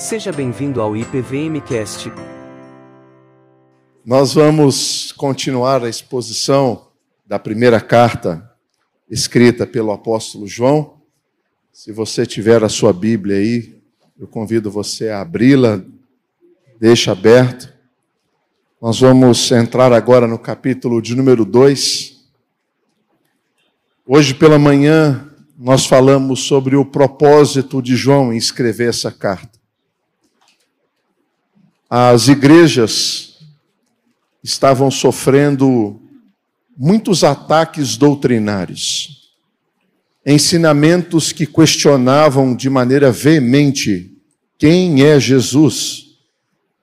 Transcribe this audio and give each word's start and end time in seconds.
Seja 0.00 0.32
bem-vindo 0.32 0.80
ao 0.80 0.96
IPVMcast. 0.96 2.10
Nós 4.02 4.32
vamos 4.32 5.12
continuar 5.12 5.84
a 5.84 5.90
exposição 5.90 6.88
da 7.26 7.38
primeira 7.38 7.82
carta 7.82 8.50
escrita 9.10 9.66
pelo 9.66 9.92
apóstolo 9.92 10.46
João. 10.48 10.94
Se 11.70 11.92
você 11.92 12.24
tiver 12.24 12.64
a 12.64 12.68
sua 12.70 12.94
Bíblia 12.94 13.36
aí, 13.36 13.78
eu 14.18 14.26
convido 14.26 14.70
você 14.70 15.10
a 15.10 15.20
abri-la, 15.20 15.82
deixa 16.80 17.12
aberto. 17.12 17.70
Nós 18.80 19.00
vamos 19.00 19.52
entrar 19.52 19.92
agora 19.92 20.26
no 20.26 20.38
capítulo 20.38 21.02
de 21.02 21.14
número 21.14 21.44
2. 21.44 22.24
Hoje 24.06 24.32
pela 24.32 24.58
manhã 24.58 25.30
nós 25.58 25.84
falamos 25.84 26.40
sobre 26.40 26.74
o 26.74 26.86
propósito 26.86 27.82
de 27.82 27.94
João 27.96 28.32
em 28.32 28.38
escrever 28.38 28.88
essa 28.88 29.12
carta. 29.12 29.59
As 31.92 32.28
igrejas 32.28 33.36
estavam 34.44 34.92
sofrendo 34.92 36.00
muitos 36.76 37.24
ataques 37.24 37.96
doutrinários, 37.96 39.34
ensinamentos 40.24 41.32
que 41.32 41.46
questionavam 41.46 42.54
de 42.54 42.70
maneira 42.70 43.10
veemente 43.10 44.16
quem 44.56 45.02
é 45.02 45.18
Jesus, 45.18 46.16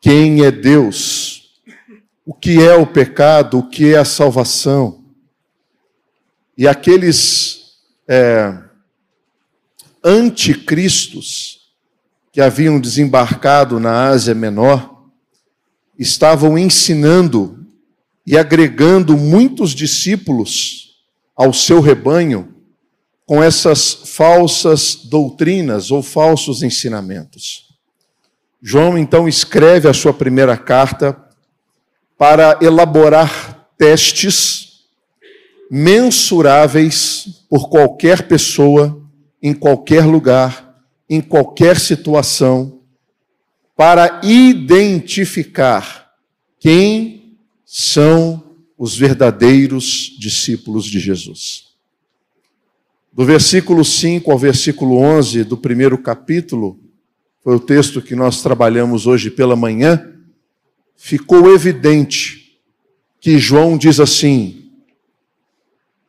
quem 0.02 0.43
é 0.43 0.52
Deus, 0.52 1.53
o 2.25 2.33
que 2.33 2.61
é 2.61 2.75
o 2.75 2.85
pecado, 2.85 3.59
o 3.59 3.69
que 3.69 3.94
é 3.94 3.97
a 3.99 4.03
salvação. 4.03 5.05
E 6.58 6.67
aqueles 6.67 7.77
é, 8.09 8.53
anticristos 10.03 11.71
que 12.33 12.41
haviam 12.41 12.77
desembarcado 12.77 13.80
na 13.80 14.09
Ásia 14.09 14.36
Menor 14.36 14.97
estavam 15.98 16.58
ensinando 16.58 17.66
e 18.26 18.38
agregando 18.38 19.17
muitos 19.17 19.72
discípulos 19.72 20.98
ao 21.36 21.54
seu 21.54 21.80
rebanho 21.80 22.54
com 23.26 23.44
essas 23.44 23.94
falsas 23.94 24.95
doutrinas 24.95 25.92
ou 25.92 26.02
falsos 26.02 26.64
ensinamentos. 26.64 27.67
João 28.62 28.98
então 28.98 29.28
escreve 29.28 29.88
a 29.88 29.94
sua 29.94 30.14
primeira 30.14 30.58
carta 30.58 31.17
para 32.17 32.58
elaborar 32.61 33.67
testes 33.78 34.67
mensuráveis 35.70 37.44
por 37.50 37.70
qualquer 37.70 38.28
pessoa 38.28 39.02
em 39.42 39.54
qualquer 39.54 40.06
lugar, 40.06 40.76
em 41.09 41.22
qualquer 41.22 41.80
situação, 41.80 42.77
para 43.78 44.20
identificar 44.23 46.11
quem 46.59 47.38
são 47.64 48.58
os 48.75 48.97
verdadeiros 48.97 50.16
discípulos 50.20 50.86
de 50.86 51.00
Jesus. 51.00 51.67
Do 53.14 53.23
versículo 53.23 53.86
5 53.86 54.31
ao 54.31 54.38
versículo 54.38 54.98
11 54.98 55.44
do 55.44 55.55
primeiro 55.55 55.98
capítulo, 56.00 56.80
foi 57.44 57.55
o 57.55 57.59
texto 57.59 58.02
que 58.02 58.16
nós 58.16 58.42
trabalhamos 58.42 59.05
hoje 59.05 59.30
pela 59.30 59.55
manhã, 59.55 60.11
ficou 60.95 61.53
evidente 61.53 62.59
que 63.22 63.38
João 63.38 63.78
diz 63.78 64.00
assim: 64.00 64.72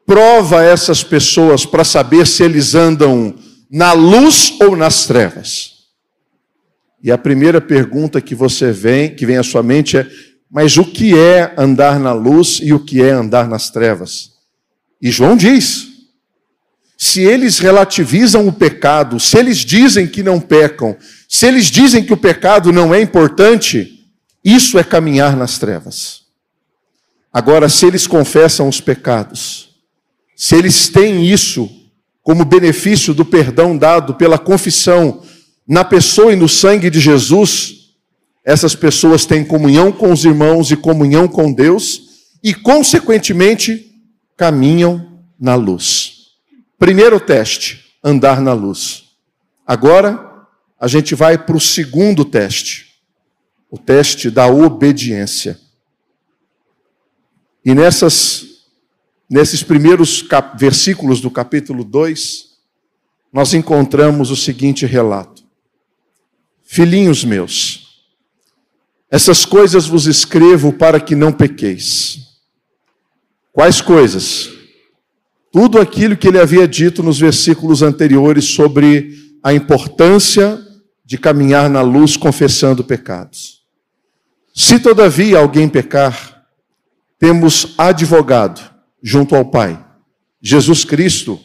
prova 0.07 0.65
essas 0.65 1.05
pessoas 1.05 1.67
para 1.67 1.85
saber 1.85 2.27
se 2.27 2.43
eles 2.43 2.75
andam 2.75 3.35
na 3.71 3.93
luz 3.93 4.57
ou 4.61 4.75
nas 4.75 5.07
trevas. 5.07 5.78
E 7.03 7.13
a 7.13 7.19
primeira 7.19 7.61
pergunta 7.61 8.21
que 8.21 8.35
você 8.35 8.73
vem, 8.73 9.15
que 9.15 9.25
vem 9.25 9.37
à 9.37 9.43
sua 9.43 9.63
mente 9.63 9.97
é: 9.97 10.07
mas 10.51 10.77
o 10.77 10.85
que 10.85 11.17
é 11.17 11.55
andar 11.57 12.01
na 12.01 12.13
luz 12.13 12.61
e 12.63 12.73
o 12.73 12.81
que 12.81 13.03
é 13.03 13.11
andar 13.11 13.49
nas 13.49 13.71
trevas? 13.71 14.33
E 15.01 15.11
João 15.11 15.37
diz: 15.37 15.87
se 16.97 17.21
eles 17.21 17.61
relativizam 17.61 18.49
o 18.49 18.53
pecado, 18.53 19.21
se 19.21 19.39
eles 19.39 19.59
dizem 19.59 20.07
que 20.07 20.23
não 20.23 20.41
pecam, 20.41 20.97
se 21.29 21.47
eles 21.47 21.67
dizem 21.67 22.05
que 22.05 22.13
o 22.13 22.17
pecado 22.17 22.73
não 22.73 22.93
é 22.93 23.01
importante, 23.01 24.05
isso 24.45 24.79
é 24.79 24.83
caminhar 24.83 25.37
nas 25.37 25.59
trevas. 25.59 26.23
Agora, 27.33 27.69
se 27.69 27.87
eles 27.87 28.07
confessam 28.07 28.69
os 28.69 28.81
pecados, 28.81 29.69
se 30.35 30.57
eles 30.57 30.89
têm 30.89 31.25
isso 31.25 31.71
como 32.23 32.45
benefício 32.45 33.15
do 33.15 33.25
perdão 33.25 33.77
dado 33.77 34.15
pela 34.15 34.39
confissão 34.39 35.23
na 35.69 35.85
pessoa 35.85 36.33
e 36.33 36.37
no 36.37 36.49
sangue 36.49 36.89
de 36.89 36.99
Jesus, 36.99 37.95
essas 38.45 38.75
pessoas 38.75 39.27
têm 39.27 39.45
comunhão 39.45 39.93
com 39.93 40.11
os 40.11 40.25
irmãos 40.25 40.71
e 40.71 40.77
comunhão 40.77 41.29
com 41.29 41.53
Deus 41.53 42.01
e, 42.43 42.55
consequentemente, 42.55 43.93
caminham 44.37 45.21
na 45.39 45.55
luz. 45.55 46.29
Primeiro 46.79 47.21
teste: 47.21 47.85
andar 48.03 48.41
na 48.41 48.55
luz. 48.55 49.05
Agora, 49.67 50.47
a 50.81 50.89
gente 50.89 51.15
vai 51.15 51.37
para 51.37 51.57
o 51.57 51.61
segundo 51.61 52.25
teste, 52.25 52.87
o 53.71 53.77
teste 53.77 54.31
da 54.31 54.47
obediência. 54.47 55.61
E 57.65 57.75
nessas 57.75 58.49
Nesses 59.31 59.63
primeiros 59.63 60.25
versículos 60.59 61.21
do 61.21 61.31
capítulo 61.31 61.85
2, 61.85 62.47
nós 63.31 63.53
encontramos 63.53 64.31
o 64.31 64.37
seguinte 64.37 64.87
relato: 64.87 65.38
Filhinhos 66.71 67.25
meus, 67.25 68.05
essas 69.11 69.47
coisas 69.47 69.87
vos 69.87 70.07
escrevo 70.07 70.71
para 70.71 71.01
que 71.01 71.17
não 71.17 71.33
pequeis. 71.33 72.19
Quais 73.51 73.81
coisas? 73.81 74.51
Tudo 75.51 75.81
aquilo 75.81 76.15
que 76.15 76.29
ele 76.29 76.39
havia 76.39 76.69
dito 76.69 77.03
nos 77.03 77.19
versículos 77.19 77.81
anteriores 77.81 78.45
sobre 78.45 79.39
a 79.43 79.55
importância 79.55 80.63
de 81.03 81.17
caminhar 81.17 81.71
na 81.71 81.81
luz 81.81 82.19
confessando 82.19 82.85
pecados. 82.85 83.63
Se 84.55 84.79
todavia 84.79 85.39
alguém 85.39 85.71
pecar, 85.71 86.45
temos 87.19 87.75
advogado 87.79 88.61
junto 89.03 89.35
ao 89.35 89.51
Pai. 89.51 89.83
Jesus 90.43 90.85
Cristo, 90.85 91.41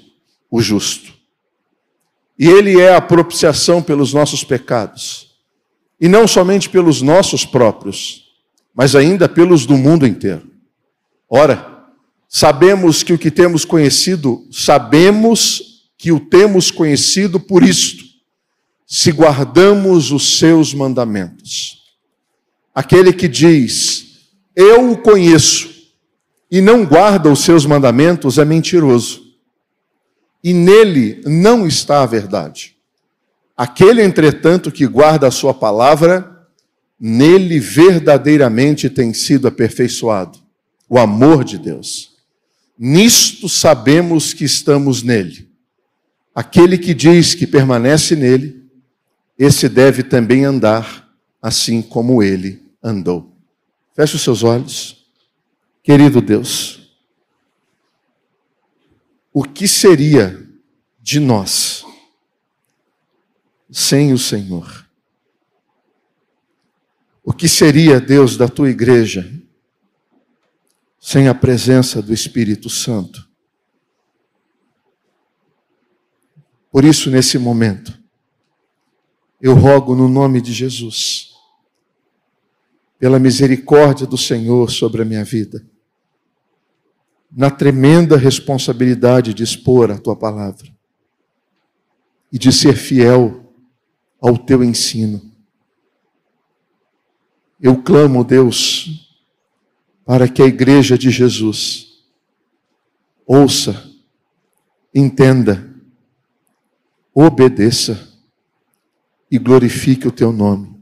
o 0.52 0.62
justo. 0.62 1.13
E 2.38 2.48
Ele 2.48 2.80
é 2.80 2.96
a 2.96 3.02
propiciação 3.02 3.82
pelos 3.82 4.14
nossos 4.14 4.44
pecados. 4.44 5.28
E 6.00 6.08
não 6.08 6.28
somente 6.28 6.70
pelos 6.70 7.02
nossos 7.02 7.46
próprios, 7.46 8.24
mas 8.74 8.96
ainda 8.96 9.30
pelos 9.30 9.66
do 9.66 9.78
mundo 9.78 10.06
inteiro. 10.06 10.50
Ora, 11.30 11.86
sabemos 12.28 13.04
que 13.04 13.14
o 13.14 13.18
que 13.18 13.32
temos 13.32 13.64
conhecido, 13.64 14.48
sabemos 14.52 15.84
que 15.98 16.12
o 16.12 16.20
temos 16.20 16.70
conhecido 16.72 17.40
por 17.40 17.64
isto, 17.64 18.04
se 18.86 19.12
guardamos 19.12 20.12
os 20.12 20.38
seus 20.38 20.74
mandamentos. 20.74 21.84
Aquele 22.76 23.14
que 23.14 23.28
diz, 23.28 24.20
eu 24.56 24.92
o 24.92 24.98
conheço, 24.98 25.70
e 26.52 26.62
não 26.62 26.86
guarda 26.86 27.32
os 27.32 27.40
seus 27.40 27.66
mandamentos 27.66 28.38
é 28.38 28.46
mentiroso. 28.46 29.23
E 30.44 30.54
nele 30.54 31.22
não 31.26 31.66
está 31.66 32.04
a 32.04 32.06
verdade. 32.06 32.76
Aquele, 33.56 34.02
entretanto, 34.02 34.72
que 34.72 34.86
guarda 34.86 35.28
a 35.28 35.32
sua 35.32 35.54
palavra, 35.54 36.48
nele 37.00 37.60
verdadeiramente 37.60 38.90
tem 38.90 39.14
sido 39.14 39.48
aperfeiçoado 39.48 40.44
o 40.90 41.00
amor 41.00 41.44
de 41.44 41.58
Deus. 41.58 42.12
Nisto 42.78 43.48
sabemos 43.48 44.34
que 44.34 44.44
estamos 44.44 45.02
nele. 45.02 45.50
Aquele 46.36 46.78
que 46.78 46.94
diz 46.94 47.34
que 47.34 47.48
permanece 47.48 48.16
nele, 48.16 48.64
esse 49.38 49.70
deve 49.70 50.04
também 50.04 50.46
andar 50.46 51.10
assim 51.42 51.82
como 51.82 52.22
ele 52.22 52.62
andou. 52.84 53.36
Feche 53.96 54.16
os 54.16 54.22
seus 54.22 54.44
olhos. 54.44 55.06
Querido 55.84 56.22
Deus, 56.22 56.83
o 59.34 59.44
que 59.44 59.68
seria 59.68 60.48
de 61.02 61.20
nós 61.20 61.84
sem 63.72 64.14
o 64.14 64.18
Senhor? 64.18 64.88
O 67.24 67.34
que 67.34 67.50
seria, 67.50 68.00
Deus, 68.00 68.38
da 68.38 68.48
tua 68.48 68.70
igreja 68.70 69.28
sem 71.00 71.28
a 71.28 71.34
presença 71.34 72.02
do 72.02 72.14
Espírito 72.14 72.70
Santo? 72.70 73.28
Por 76.70 76.86
isso, 76.86 77.10
nesse 77.10 77.40
momento, 77.40 77.98
eu 79.42 79.56
rogo 79.56 79.96
no 79.96 80.08
nome 80.08 80.42
de 80.42 80.54
Jesus, 80.54 81.32
pela 83.00 83.20
misericórdia 83.20 84.06
do 84.06 84.18
Senhor 84.18 84.70
sobre 84.70 85.02
a 85.02 85.06
minha 85.06 85.24
vida 85.24 85.73
na 87.36 87.50
tremenda 87.50 88.16
responsabilidade 88.16 89.34
de 89.34 89.44
expor 89.44 89.90
a 89.92 89.98
tua 89.98 90.16
palavra 90.16 90.72
e 92.32 92.38
de 92.38 92.52
ser 92.52 92.76
fiel 92.76 93.52
ao 94.22 94.38
teu 94.38 94.64
ensino. 94.64 95.22
Eu 97.60 97.82
clamo, 97.82 98.24
Deus, 98.24 99.10
para 100.06 100.28
que 100.28 100.42
a 100.42 100.46
igreja 100.46 100.98
de 100.98 101.10
Jesus 101.10 102.04
ouça, 103.26 103.90
entenda, 104.94 105.74
obedeça 107.14 108.14
e 109.32 109.40
glorifique 109.40 110.08
o 110.08 110.12
teu 110.12 110.32
nome 110.32 110.74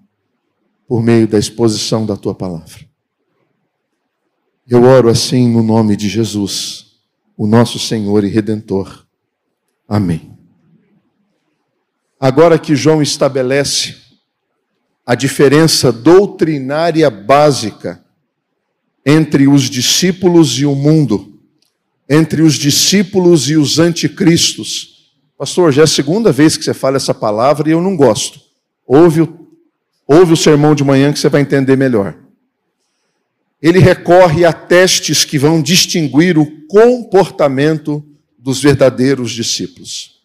por 0.87 1.01
meio 1.01 1.27
da 1.27 1.39
exposição 1.39 2.05
da 2.05 2.17
tua 2.17 2.35
palavra. 2.35 2.90
Eu 4.71 4.83
oro 4.83 5.09
assim 5.09 5.49
no 5.49 5.61
nome 5.61 5.97
de 5.97 6.07
Jesus, 6.07 6.85
o 7.35 7.45
nosso 7.45 7.77
Senhor 7.77 8.23
e 8.23 8.29
Redentor. 8.29 9.05
Amém. 9.85 10.31
Agora 12.17 12.57
que 12.57 12.73
João 12.73 13.01
estabelece 13.01 13.97
a 15.05 15.13
diferença 15.13 15.91
doutrinária 15.91 17.09
básica 17.09 18.01
entre 19.05 19.45
os 19.45 19.63
discípulos 19.63 20.57
e 20.57 20.65
o 20.65 20.73
mundo, 20.73 21.37
entre 22.09 22.41
os 22.41 22.53
discípulos 22.53 23.49
e 23.49 23.57
os 23.57 23.77
anticristos. 23.77 25.11
Pastor, 25.37 25.73
já 25.73 25.81
é 25.81 25.83
a 25.83 25.87
segunda 25.87 26.31
vez 26.31 26.55
que 26.55 26.63
você 26.63 26.73
fala 26.73 26.95
essa 26.95 27.13
palavra 27.13 27.67
e 27.67 27.73
eu 27.73 27.81
não 27.81 27.97
gosto. 27.97 28.39
Ouve 28.87 29.23
o, 29.23 29.47
ouve 30.07 30.31
o 30.31 30.37
sermão 30.37 30.73
de 30.73 30.85
manhã 30.85 31.11
que 31.11 31.19
você 31.19 31.27
vai 31.27 31.41
entender 31.41 31.75
melhor. 31.75 32.20
Ele 33.61 33.79
recorre 33.79 34.43
a 34.43 34.51
testes 34.51 35.23
que 35.23 35.37
vão 35.37 35.61
distinguir 35.61 36.37
o 36.37 36.65
comportamento 36.67 38.03
dos 38.37 38.61
verdadeiros 38.61 39.31
discípulos. 39.31 40.21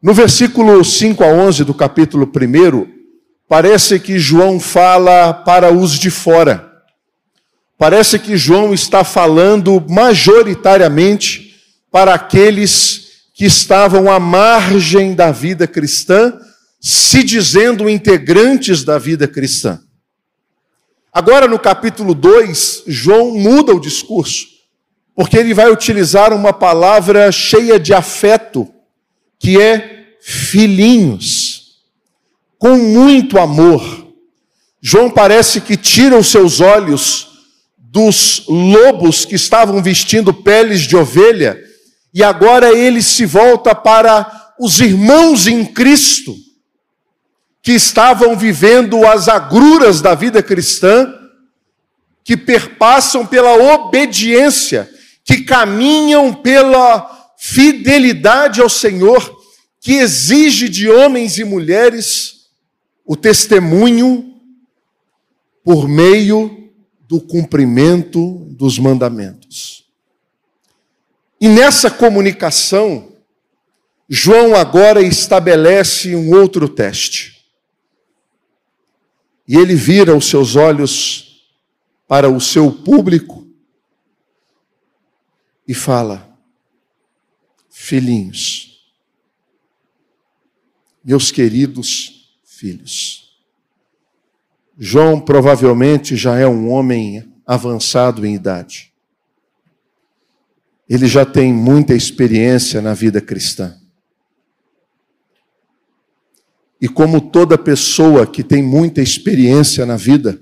No 0.00 0.14
versículo 0.14 0.84
5 0.84 1.24
a 1.24 1.26
11 1.26 1.64
do 1.64 1.74
capítulo 1.74 2.24
1, 2.24 2.86
parece 3.48 3.98
que 3.98 4.18
João 4.18 4.60
fala 4.60 5.32
para 5.34 5.72
os 5.72 5.98
de 5.98 6.10
fora. 6.10 6.70
Parece 7.76 8.18
que 8.18 8.36
João 8.36 8.72
está 8.72 9.02
falando 9.02 9.84
majoritariamente 9.88 11.56
para 11.90 12.14
aqueles 12.14 13.08
que 13.34 13.44
estavam 13.44 14.10
à 14.10 14.20
margem 14.20 15.14
da 15.14 15.32
vida 15.32 15.66
cristã, 15.66 16.38
se 16.80 17.24
dizendo 17.24 17.88
integrantes 17.88 18.84
da 18.84 18.98
vida 18.98 19.26
cristã. 19.26 19.80
Agora, 21.18 21.48
no 21.48 21.58
capítulo 21.58 22.14
2, 22.14 22.84
João 22.86 23.32
muda 23.32 23.74
o 23.74 23.80
discurso, 23.80 24.46
porque 25.16 25.36
ele 25.36 25.52
vai 25.52 25.68
utilizar 25.68 26.32
uma 26.32 26.52
palavra 26.52 27.32
cheia 27.32 27.76
de 27.76 27.92
afeto, 27.92 28.68
que 29.36 29.60
é 29.60 30.14
filhinhos, 30.20 31.80
com 32.56 32.76
muito 32.76 33.36
amor. 33.36 33.82
João 34.80 35.10
parece 35.10 35.60
que 35.60 35.76
tira 35.76 36.16
os 36.16 36.28
seus 36.28 36.60
olhos 36.60 37.26
dos 37.76 38.44
lobos 38.46 39.24
que 39.24 39.34
estavam 39.34 39.82
vestindo 39.82 40.32
peles 40.32 40.82
de 40.82 40.96
ovelha, 40.96 41.58
e 42.14 42.22
agora 42.22 42.72
ele 42.72 43.02
se 43.02 43.26
volta 43.26 43.74
para 43.74 44.52
os 44.56 44.78
irmãos 44.78 45.48
em 45.48 45.64
Cristo, 45.64 46.36
que 47.68 47.74
estavam 47.74 48.34
vivendo 48.34 49.06
as 49.06 49.28
agruras 49.28 50.00
da 50.00 50.14
vida 50.14 50.42
cristã, 50.42 51.06
que 52.24 52.34
perpassam 52.34 53.26
pela 53.26 53.74
obediência, 53.74 54.90
que 55.22 55.42
caminham 55.42 56.32
pela 56.32 57.34
fidelidade 57.36 58.62
ao 58.62 58.70
Senhor, 58.70 59.38
que 59.82 59.96
exige 59.96 60.66
de 60.66 60.88
homens 60.88 61.36
e 61.36 61.44
mulheres 61.44 62.46
o 63.04 63.14
testemunho 63.14 64.40
por 65.62 65.86
meio 65.86 66.70
do 67.06 67.20
cumprimento 67.20 68.46
dos 68.56 68.78
mandamentos. 68.78 69.84
E 71.38 71.50
nessa 71.50 71.90
comunicação, 71.90 73.12
João 74.08 74.56
agora 74.56 75.02
estabelece 75.02 76.16
um 76.16 76.34
outro 76.34 76.66
teste. 76.66 77.37
E 79.48 79.56
ele 79.56 79.74
vira 79.74 80.14
os 80.14 80.28
seus 80.28 80.56
olhos 80.56 81.48
para 82.06 82.28
o 82.28 82.38
seu 82.38 82.70
público 82.70 83.48
e 85.66 85.72
fala: 85.72 86.38
Filhinhos, 87.70 88.92
meus 91.02 91.30
queridos 91.30 92.38
filhos. 92.44 93.38
João 94.78 95.18
provavelmente 95.20 96.14
já 96.14 96.38
é 96.38 96.46
um 96.46 96.70
homem 96.70 97.32
avançado 97.46 98.26
em 98.26 98.34
idade. 98.34 98.92
Ele 100.86 101.06
já 101.06 101.24
tem 101.24 101.52
muita 101.52 101.94
experiência 101.94 102.82
na 102.82 102.92
vida 102.92 103.20
cristã. 103.20 103.77
E 106.80 106.88
como 106.88 107.20
toda 107.20 107.58
pessoa 107.58 108.26
que 108.26 108.42
tem 108.42 108.62
muita 108.62 109.02
experiência 109.02 109.84
na 109.84 109.96
vida, 109.96 110.40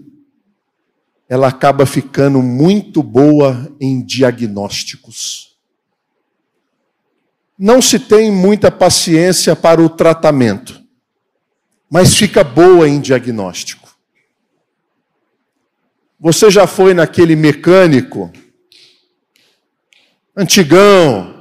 ela 1.28 1.48
acaba 1.48 1.86
ficando 1.86 2.42
muito 2.42 3.02
boa 3.02 3.74
em 3.80 4.04
diagnósticos. 4.04 5.56
Não 7.58 7.80
se 7.80 7.98
tem 7.98 8.30
muita 8.30 8.70
paciência 8.70 9.56
para 9.56 9.80
o 9.80 9.88
tratamento, 9.88 10.80
mas 11.90 12.14
fica 12.14 12.44
boa 12.44 12.86
em 12.86 13.00
diagnóstico. 13.00 13.96
Você 16.20 16.50
já 16.50 16.66
foi 16.66 16.92
naquele 16.92 17.34
mecânico 17.34 18.30
antigão 20.36 21.35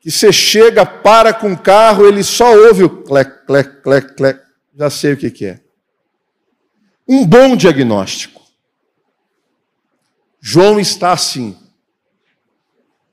que 0.00 0.10
você 0.10 0.32
chega, 0.32 0.86
para 0.86 1.34
com 1.34 1.52
o 1.52 1.58
carro, 1.58 2.06
ele 2.06 2.24
só 2.24 2.56
ouve 2.56 2.84
o 2.84 3.02
clec, 3.02 3.44
clec, 3.46 3.82
clec, 3.82 4.14
clec. 4.16 4.40
Já 4.76 4.88
sei 4.88 5.12
o 5.12 5.16
que, 5.16 5.44
é. 5.44 5.60
Um 7.06 7.26
bom 7.26 7.54
diagnóstico. 7.54 8.40
João 10.40 10.80
está 10.80 11.12
assim. 11.12 11.54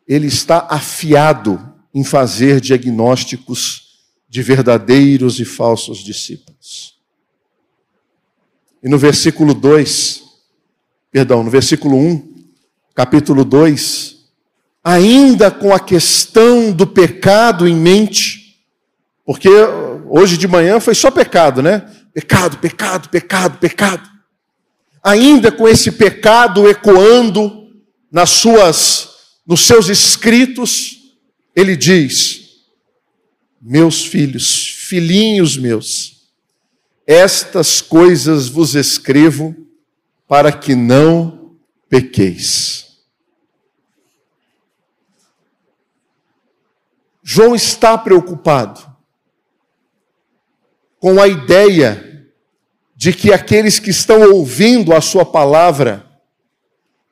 Ele 0.07 0.27
está 0.27 0.65
afiado 0.69 1.73
em 1.93 2.03
fazer 2.03 2.61
diagnósticos 2.61 4.05
de 4.29 4.41
verdadeiros 4.41 5.39
e 5.39 5.45
falsos 5.45 5.97
discípulos. 5.99 6.97
E 8.81 8.87
no 8.87 8.97
versículo 8.97 9.53
2, 9.53 10.23
perdão, 11.11 11.43
no 11.43 11.49
versículo 11.49 11.97
1, 11.97 12.51
capítulo 12.93 13.43
2, 13.43 14.16
ainda 14.87 15.51
com 15.51 15.73
a 15.73 15.81
questão 15.81 16.71
do 16.71 16.87
pecado 16.87 17.67
em 17.67 17.75
mente, 17.75 18.57
porque 19.25 19.49
hoje 20.07 20.37
de 20.37 20.47
manhã 20.47 20.79
foi 20.79 20.95
só 20.95 21.11
pecado, 21.11 21.61
né? 21.61 21.85
Pecado, 22.13 22.57
pecado, 22.57 23.09
pecado, 23.09 23.57
pecado. 23.57 24.09
Ainda 25.03 25.51
com 25.51 25.67
esse 25.67 25.91
pecado 25.91 26.69
ecoando 26.69 27.67
nas 28.09 28.29
suas 28.29 29.09
nos 29.45 29.67
seus 29.67 29.89
escritos, 29.89 31.17
ele 31.53 31.75
diz: 31.75 32.43
Meus 33.61 34.05
filhos, 34.05 34.67
filhinhos 34.67 35.57
meus, 35.57 36.29
estas 37.05 37.81
coisas 37.81 38.47
vos 38.47 38.73
escrevo 38.73 39.53
para 40.29 40.49
que 40.49 40.73
não 40.75 41.57
pequeis. 41.89 42.86
João 47.29 47.53
está 47.53 47.97
preocupado 47.97 48.79
com 50.97 51.21
a 51.21 51.27
ideia 51.27 52.25
de 52.95 53.11
que 53.11 53.33
aqueles 53.33 53.79
que 53.79 53.89
estão 53.89 54.31
ouvindo 54.31 54.93
a 54.93 55.01
sua 55.01 55.25
palavra, 55.25 56.07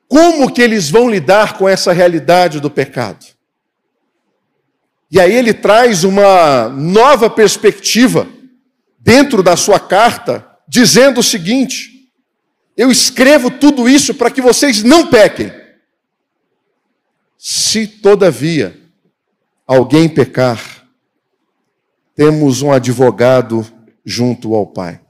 como 0.08 0.50
que 0.50 0.62
eles 0.62 0.88
vão 0.88 1.10
lidar 1.10 1.58
com 1.58 1.68
essa 1.68 1.92
realidade 1.92 2.60
do 2.60 2.70
pecado? 2.70 3.26
E 5.10 5.20
aí 5.20 5.34
ele 5.34 5.52
traz 5.52 6.02
uma 6.02 6.70
nova 6.70 7.28
perspectiva 7.28 8.26
dentro 8.98 9.42
da 9.42 9.54
sua 9.54 9.78
carta, 9.78 10.50
dizendo 10.66 11.20
o 11.20 11.22
seguinte: 11.22 12.10
Eu 12.74 12.90
escrevo 12.90 13.50
tudo 13.50 13.86
isso 13.86 14.14
para 14.14 14.30
que 14.30 14.40
vocês 14.40 14.82
não 14.82 15.08
pequem. 15.08 15.52
Se, 17.36 17.86
todavia, 17.86 18.85
alguém 19.66 20.08
pecar, 20.08 20.86
temos 22.14 22.62
um 22.62 22.72
advogado 22.72 23.66
junto 24.04 24.54
ao 24.54 24.66
Pai. 24.66 25.00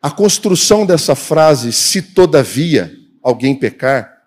A 0.00 0.10
construção 0.10 0.84
dessa 0.84 1.14
frase, 1.14 1.72
se 1.72 2.02
todavia 2.02 2.92
alguém 3.22 3.54
pecar, 3.54 4.22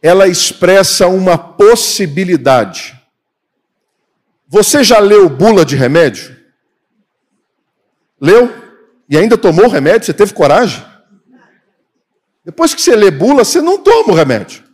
ela 0.00 0.26
expressa 0.26 1.08
uma 1.08 1.36
possibilidade. 1.36 2.98
Você 4.48 4.82
já 4.82 4.98
leu 4.98 5.28
bula 5.28 5.64
de 5.64 5.76
remédio? 5.76 6.36
Leu? 8.20 8.52
E 9.08 9.16
ainda 9.16 9.36
tomou 9.36 9.66
o 9.66 9.68
remédio? 9.68 10.06
Você 10.06 10.14
teve 10.14 10.32
coragem? 10.32 10.84
Depois 12.44 12.74
que 12.74 12.80
você 12.80 12.96
lê 12.96 13.10
bula, 13.10 13.44
você 13.44 13.60
não 13.60 13.78
toma 13.78 14.12
o 14.12 14.16
remédio. 14.16 14.64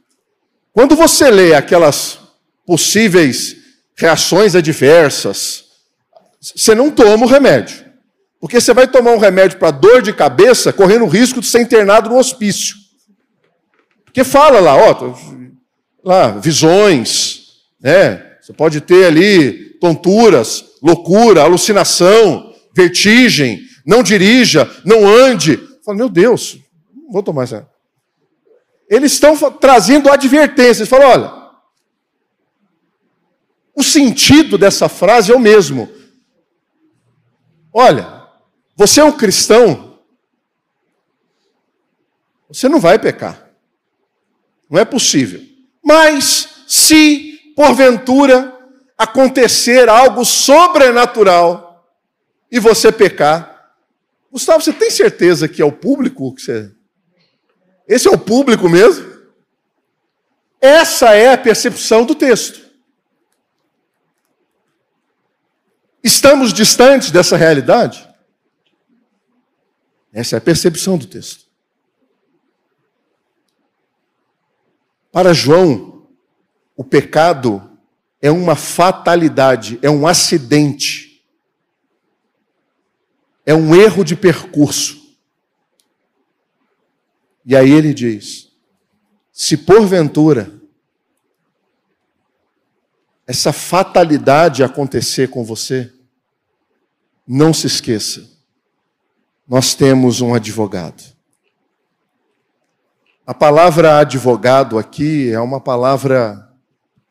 Quando 0.73 0.95
você 0.95 1.31
lê 1.31 1.55
aquelas 1.55 2.26
possíveis 2.67 3.57
reações 3.97 4.55
adversas, 4.55 5.65
você 6.41 6.75
não 6.75 6.91
toma 6.91 7.25
o 7.25 7.29
remédio. 7.29 7.87
Porque 8.41 8.61
você 8.61 8.75
vai 8.75 8.87
tomar 8.87 9.13
um 9.13 9.19
remédio 9.19 9.59
para 9.59 9.71
dor 9.71 10.03
de 10.03 10.13
cabeça, 10.13 10.73
correndo 10.73 11.05
o 11.05 11.09
risco 11.09 11.41
de 11.41 11.47
ser 11.47 11.63
internado 11.63 12.11
no 12.11 12.19
hospício. 12.19 12.77
Porque 14.05 14.23
fala 14.23 14.61
lá, 14.61 14.77
ó, 14.77 15.15
lá, 16.05 16.31
visões, 16.33 17.47
né? 17.81 18.23
Você 18.41 18.53
pode 18.53 18.81
ter 18.81 19.07
ali 19.07 19.77
tonturas, 19.81 20.65
loucura, 20.83 21.43
alucinação, 21.43 22.55
vertigem, 22.75 23.61
não 23.85 24.03
dirija, 24.03 24.71
não 24.85 25.07
ande. 25.07 25.59
Fala, 25.85 25.97
meu 25.97 26.09
Deus, 26.09 26.59
não 26.95 27.13
vou 27.13 27.23
tomar 27.23 27.45
essa. 27.45 27.69
Eles 28.89 29.13
estão 29.13 29.37
trazendo 29.53 30.11
advertências. 30.11 30.89
Falam, 30.89 31.09
olha, 31.09 31.33
o 33.77 33.85
sentido 33.85 34.57
dessa 34.57 34.89
frase 34.89 35.31
é 35.31 35.37
o 35.37 35.39
mesmo. 35.39 35.89
Olha, 37.73 38.27
você 38.75 39.01
é 39.01 39.05
um 39.05 39.13
cristão, 39.13 39.99
você 42.49 42.71
não 42.71 42.81
vai 42.81 42.99
pecar. 42.99 43.51
Não 44.69 44.81
é 44.81 44.85
possível. 44.85 45.43
Mas, 45.85 46.65
se 46.67 47.53
porventura 47.55 48.53
acontecer 48.97 49.89
algo 49.91 50.25
sobrenatural 50.25 51.87
e 52.51 52.59
você 52.59 52.91
pecar, 52.91 53.75
Gustavo, 54.33 54.63
você 54.63 54.73
tem 54.73 54.91
certeza 54.91 55.47
que 55.47 55.61
é 55.61 55.65
o 55.65 55.73
público 55.73 56.35
que 56.35 56.43
você. 56.43 56.73
Esse 57.87 58.09
é 58.09 58.11
o 58.11 58.19
público 58.19 58.69
mesmo? 58.69 59.17
Essa 60.61 61.15
é 61.15 61.33
a 61.33 61.39
percepção 61.39 62.05
do 62.05 62.15
texto. 62.15 62.66
Estamos 66.07 66.53
distantes 66.53 67.11
dessa 67.11 67.37
realidade? 67.37 68.09
Essa 70.13 70.37
é 70.37 70.39
a 70.39 70.41
percepção 70.41 70.97
do 70.97 71.05
texto. 71.05 71.47
Para 75.11 75.35
João, 75.35 76.07
o 76.77 76.85
pecado 76.85 77.77
é 78.23 78.31
uma 78.31 78.55
fatalidade, 78.55 79.81
é 79.83 79.91
um 79.91 80.07
acidente, 80.07 81.27
é 83.45 83.53
um 83.53 83.75
erro 83.75 84.05
de 84.05 84.15
percurso. 84.15 85.19
E 87.45 87.57
aí 87.57 87.73
ele 87.73 87.93
diz: 87.93 88.53
se 89.33 89.57
porventura 89.57 90.55
essa 93.27 93.53
fatalidade 93.53 94.63
acontecer 94.63 95.31
com 95.31 95.43
você, 95.45 95.93
não 97.27 97.53
se 97.53 97.67
esqueça, 97.67 98.23
nós 99.49 99.75
temos 99.75 100.21
um 100.21 100.35
advogado. 100.35 101.03
A 103.27 103.35
palavra 103.35 103.99
advogado 103.99 104.79
aqui 104.79 105.31
é 105.31 105.41
uma 105.41 105.61
palavra 105.61 106.49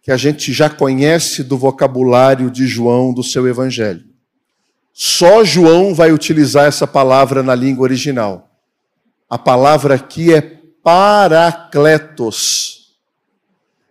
que 0.01 0.11
a 0.11 0.17
gente 0.17 0.53
já 0.53 0.69
conhece 0.69 1.43
do 1.43 1.57
vocabulário 1.57 2.49
de 2.49 2.65
João 2.67 3.13
do 3.13 3.23
seu 3.23 3.47
evangelho. 3.47 4.05
Só 4.93 5.43
João 5.43 5.93
vai 5.93 6.13
utilizar 6.13 6.67
essa 6.67 6.87
palavra 6.87 7.43
na 7.43 7.53
língua 7.53 7.83
original. 7.83 8.49
A 9.29 9.37
palavra 9.37 9.95
aqui 9.95 10.33
é 10.33 10.41
paracletos. 10.81 12.75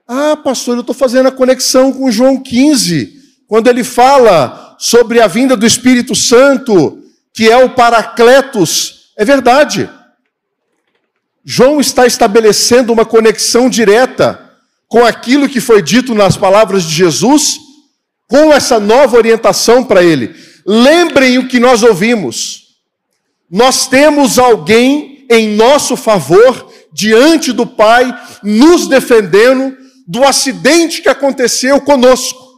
Ah, 0.08 0.36
pastor, 0.36 0.76
eu 0.76 0.80
estou 0.80 0.94
fazendo 0.94 1.26
a 1.26 1.32
conexão 1.32 1.92
com 1.92 2.10
João 2.10 2.42
15, 2.42 3.12
quando 3.46 3.68
ele 3.68 3.84
fala 3.84 4.63
sobre 4.78 5.20
a 5.20 5.26
vinda 5.26 5.56
do 5.56 5.66
Espírito 5.66 6.14
Santo, 6.14 7.02
que 7.32 7.50
é 7.50 7.56
o 7.56 7.70
Paracletos, 7.70 9.10
é 9.16 9.24
verdade. 9.24 9.88
João 11.44 11.80
está 11.80 12.06
estabelecendo 12.06 12.92
uma 12.92 13.04
conexão 13.04 13.68
direta 13.68 14.40
com 14.88 15.04
aquilo 15.04 15.48
que 15.48 15.60
foi 15.60 15.82
dito 15.82 16.14
nas 16.14 16.36
palavras 16.36 16.84
de 16.84 16.94
Jesus, 16.94 17.58
com 18.28 18.52
essa 18.52 18.80
nova 18.80 19.16
orientação 19.16 19.84
para 19.84 20.02
ele. 20.02 20.34
Lembrem 20.64 21.38
o 21.38 21.48
que 21.48 21.60
nós 21.60 21.82
ouvimos. 21.82 22.76
Nós 23.50 23.86
temos 23.86 24.38
alguém 24.38 25.26
em 25.30 25.54
nosso 25.54 25.96
favor 25.96 26.72
diante 26.92 27.52
do 27.52 27.66
Pai, 27.66 28.14
nos 28.42 28.86
defendendo 28.86 29.76
do 30.06 30.22
acidente 30.24 31.02
que 31.02 31.08
aconteceu 31.08 31.80
conosco. 31.80 32.53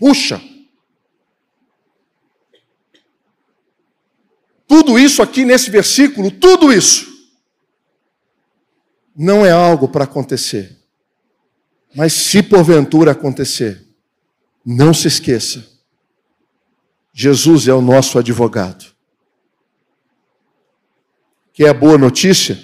Puxa! 0.00 0.42
Tudo 4.66 4.98
isso 4.98 5.20
aqui 5.20 5.44
nesse 5.44 5.70
versículo, 5.70 6.30
tudo 6.30 6.72
isso, 6.72 7.06
não 9.14 9.44
é 9.44 9.50
algo 9.50 9.88
para 9.88 10.04
acontecer. 10.04 10.78
Mas 11.94 12.14
se 12.14 12.42
porventura 12.42 13.10
acontecer, 13.10 13.86
não 14.64 14.94
se 14.94 15.08
esqueça: 15.08 15.68
Jesus 17.12 17.68
é 17.68 17.74
o 17.74 17.82
nosso 17.82 18.18
advogado. 18.18 18.86
Que 21.52 21.64
é 21.64 21.68
a 21.68 21.74
boa 21.74 21.98
notícia? 21.98 22.58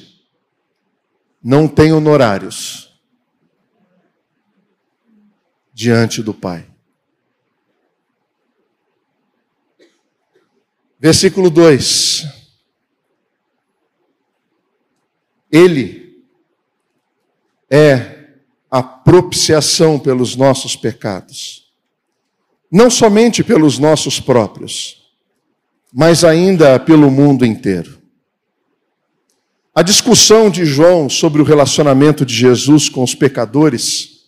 Não 1.43 1.69
tem 1.69 1.93
honorários 1.93 2.99
diante 5.75 6.23
do 6.23 6.33
Pai. 6.33 6.76
Versículo 10.99 11.51
2. 11.51 12.27
Ele 15.53 16.23
é 17.71 18.31
a 18.71 18.83
propiciação 18.83 19.99
pelos 19.99 20.37
nossos 20.37 20.75
pecados, 20.75 21.71
não 22.71 22.91
somente 22.91 23.45
pelos 23.45 23.79
nossos 23.79 24.19
próprios, 24.19 25.13
mas 25.93 26.25
ainda 26.25 26.79
pelo 26.81 27.11
mundo 27.11 27.45
inteiro. 27.45 28.03
A 29.75 29.83
discussão 29.83 30.51
de 30.51 30.65
João 30.65 31.09
sobre 31.09 31.43
o 31.43 31.45
relacionamento 31.45 32.25
de 32.25 32.35
Jesus 32.35 32.89
com 32.89 33.03
os 33.03 33.15
pecadores, 33.15 34.25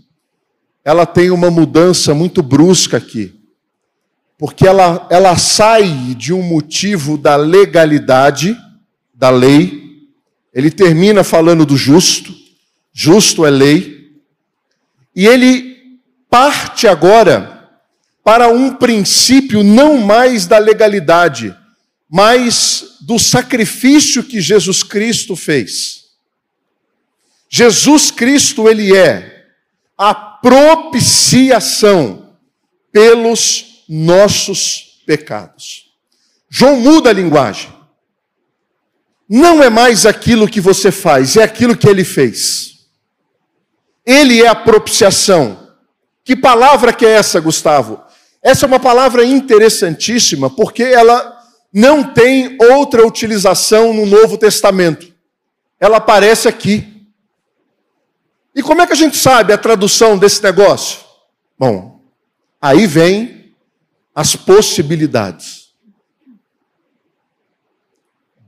ela 0.85 1.07
tem 1.07 1.31
uma 1.31 1.51
mudança 1.51 2.15
muito 2.15 2.43
brusca 2.43 2.99
aqui 2.99 3.38
porque 4.39 4.67
ela, 4.67 5.07
ela 5.11 5.37
sai 5.37 6.15
de 6.17 6.33
um 6.33 6.43
motivo 6.43 7.19
da 7.19 7.35
legalidade, 7.35 8.57
da 9.13 9.31
lei, 9.31 10.07
ele 10.55 10.71
termina 10.71 11.25
falando 11.25 11.67
do 11.67 11.77
justo, 11.77 12.33
justo 12.93 13.45
é 13.45 13.51
lei, 13.51 14.13
e 15.15 15.27
ele 15.27 15.77
parte 16.31 16.87
agora 16.87 17.69
para 18.23 18.49
um 18.49 18.75
princípio 18.75 19.65
não 19.65 19.99
mais 19.99 20.47
da 20.47 20.59
legalidade, 20.59 21.53
mas 22.09 22.99
do 23.01 23.19
sacrifício 23.19 24.23
que 24.23 24.41
Jesus 24.41 24.85
Cristo 24.85 25.35
fez. 25.35 26.05
Jesus 27.49 28.13
Cristo, 28.13 28.69
ele 28.69 28.97
é 28.97 29.47
a 29.97 30.15
propiciação 30.15 32.37
pelos 32.93 33.68
nossos 33.89 35.03
pecados. 35.07 35.93
João 36.51 36.81
muda 36.81 37.11
a 37.11 37.13
linguagem. 37.13 37.73
Não 39.29 39.63
é 39.63 39.69
mais 39.69 40.07
aquilo 40.07 40.49
que 40.49 40.61
você 40.61 40.91
faz, 40.91 41.37
é 41.37 41.43
aquilo 41.43 41.77
que 41.77 41.89
ele 41.89 42.05
fez. 42.05 42.87
Ele 44.05 44.43
é 44.43 44.49
a 44.49 44.55
propiciação. 44.55 45.69
Que 46.25 46.35
palavra 46.35 46.93
que 46.93 47.05
é 47.05 47.11
essa, 47.11 47.41
Gustavo? 47.41 48.03
Essa 48.43 48.65
é 48.65 48.69
uma 48.69 48.81
palavra 48.81 49.25
interessantíssima, 49.25 50.49
porque 50.49 50.83
ela 50.83 51.37
não 51.73 52.03
tem 52.03 52.57
outra 52.59 53.07
utilização 53.07 53.93
no 53.93 54.07
Novo 54.07 54.39
Testamento. 54.39 55.13
Ela 55.79 55.99
aparece 55.99 56.49
aqui. 56.49 57.07
E 58.55 58.63
como 58.63 58.81
é 58.81 58.87
que 58.87 58.93
a 58.93 58.97
gente 58.97 59.17
sabe 59.17 59.53
a 59.53 59.59
tradução 59.59 60.17
desse 60.17 60.43
negócio? 60.43 61.01
Bom, 61.59 62.01
aí 62.61 62.87
vem 62.87 63.38
as 64.19 64.35
possibilidades. 64.35 65.69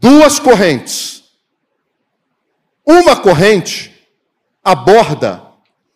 Duas 0.00 0.40
correntes. 0.40 1.22
Uma 2.84 3.14
corrente 3.14 3.94
aborda 4.64 5.40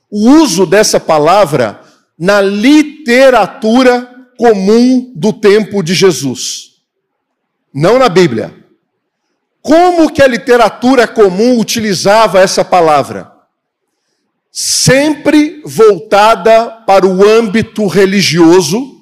o 0.09 0.31
uso 0.31 0.64
dessa 0.64 1.00
palavra 1.00 1.83
na 2.16 2.40
literatura 2.40 4.28
comum 4.38 5.12
do 5.16 5.33
tempo 5.33 5.83
de 5.83 5.93
Jesus. 5.93 6.75
não 7.75 7.99
na 7.99 8.09
Bíblia. 8.09 8.54
Como 9.61 10.12
que 10.12 10.23
a 10.23 10.28
literatura 10.28 11.09
comum 11.09 11.59
utilizava 11.59 12.38
essa 12.38 12.64
palavra? 12.64 13.33
Sempre 14.52 15.61
voltada 15.64 16.71
para 16.87 17.04
o 17.04 17.28
âmbito 17.28 17.88
religioso, 17.88 18.94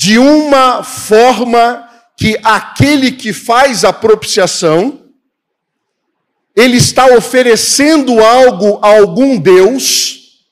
de 0.00 0.16
uma 0.16 0.84
forma 0.84 1.90
que 2.16 2.38
aquele 2.44 3.10
que 3.10 3.32
faz 3.32 3.82
a 3.82 3.92
propiciação, 3.92 5.06
ele 6.54 6.76
está 6.76 7.16
oferecendo 7.16 8.24
algo 8.24 8.78
a 8.80 8.96
algum 8.96 9.36
Deus 9.36 10.44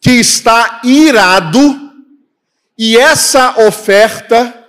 que 0.00 0.12
está 0.12 0.82
irado, 0.84 1.92
e 2.78 2.96
essa 2.96 3.66
oferta 3.66 4.66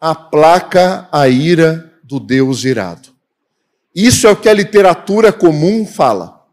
aplaca 0.00 1.08
a 1.10 1.28
ira 1.28 1.92
do 2.04 2.20
Deus 2.20 2.62
irado. 2.62 3.08
Isso 3.92 4.28
é 4.28 4.30
o 4.30 4.36
que 4.36 4.48
a 4.48 4.54
literatura 4.54 5.32
comum 5.32 5.84
fala. 5.84 6.46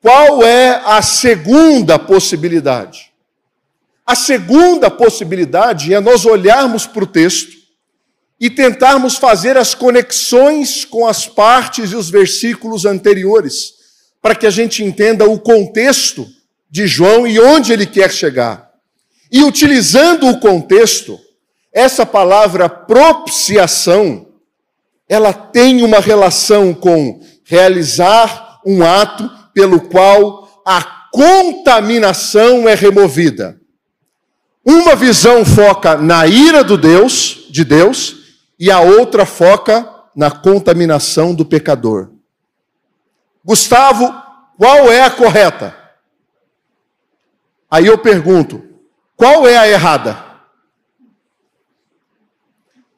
Qual 0.00 0.44
é 0.44 0.80
a 0.86 1.02
segunda 1.02 1.98
possibilidade? 1.98 3.09
A 4.10 4.16
segunda 4.16 4.90
possibilidade 4.90 5.94
é 5.94 6.00
nós 6.00 6.26
olharmos 6.26 6.84
para 6.84 7.04
o 7.04 7.06
texto 7.06 7.56
e 8.40 8.50
tentarmos 8.50 9.14
fazer 9.14 9.56
as 9.56 9.72
conexões 9.72 10.84
com 10.84 11.06
as 11.06 11.28
partes 11.28 11.92
e 11.92 11.94
os 11.94 12.10
versículos 12.10 12.84
anteriores, 12.84 13.72
para 14.20 14.34
que 14.34 14.48
a 14.48 14.50
gente 14.50 14.82
entenda 14.82 15.30
o 15.30 15.38
contexto 15.38 16.26
de 16.68 16.88
João 16.88 17.24
e 17.24 17.38
onde 17.38 17.72
ele 17.72 17.86
quer 17.86 18.10
chegar. 18.10 18.72
E 19.30 19.44
utilizando 19.44 20.28
o 20.28 20.40
contexto, 20.40 21.16
essa 21.72 22.04
palavra 22.04 22.68
propiciação, 22.68 24.26
ela 25.08 25.32
tem 25.32 25.84
uma 25.84 26.00
relação 26.00 26.74
com 26.74 27.24
realizar 27.44 28.60
um 28.66 28.82
ato 28.82 29.30
pelo 29.54 29.82
qual 29.82 30.64
a 30.66 30.82
contaminação 31.12 32.68
é 32.68 32.74
removida. 32.74 33.59
Uma 34.64 34.94
visão 34.94 35.44
foca 35.44 35.96
na 35.96 36.26
ira 36.26 36.62
do 36.62 36.76
Deus, 36.76 37.46
de 37.50 37.64
Deus, 37.64 38.16
e 38.58 38.70
a 38.70 38.80
outra 38.80 39.24
foca 39.24 39.88
na 40.14 40.30
contaminação 40.30 41.34
do 41.34 41.44
pecador. 41.44 42.10
Gustavo, 43.44 44.12
qual 44.58 44.90
é 44.92 45.02
a 45.02 45.10
correta? 45.10 45.76
Aí 47.70 47.86
eu 47.86 47.96
pergunto, 47.98 48.62
qual 49.16 49.46
é 49.46 49.56
a 49.56 49.68
errada? 49.68 50.30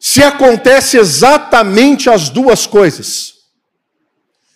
se 0.05 0.21
acontece 0.21 0.99
exatamente 0.99 2.11
as 2.11 2.29
duas 2.29 2.67
coisas. 2.67 3.35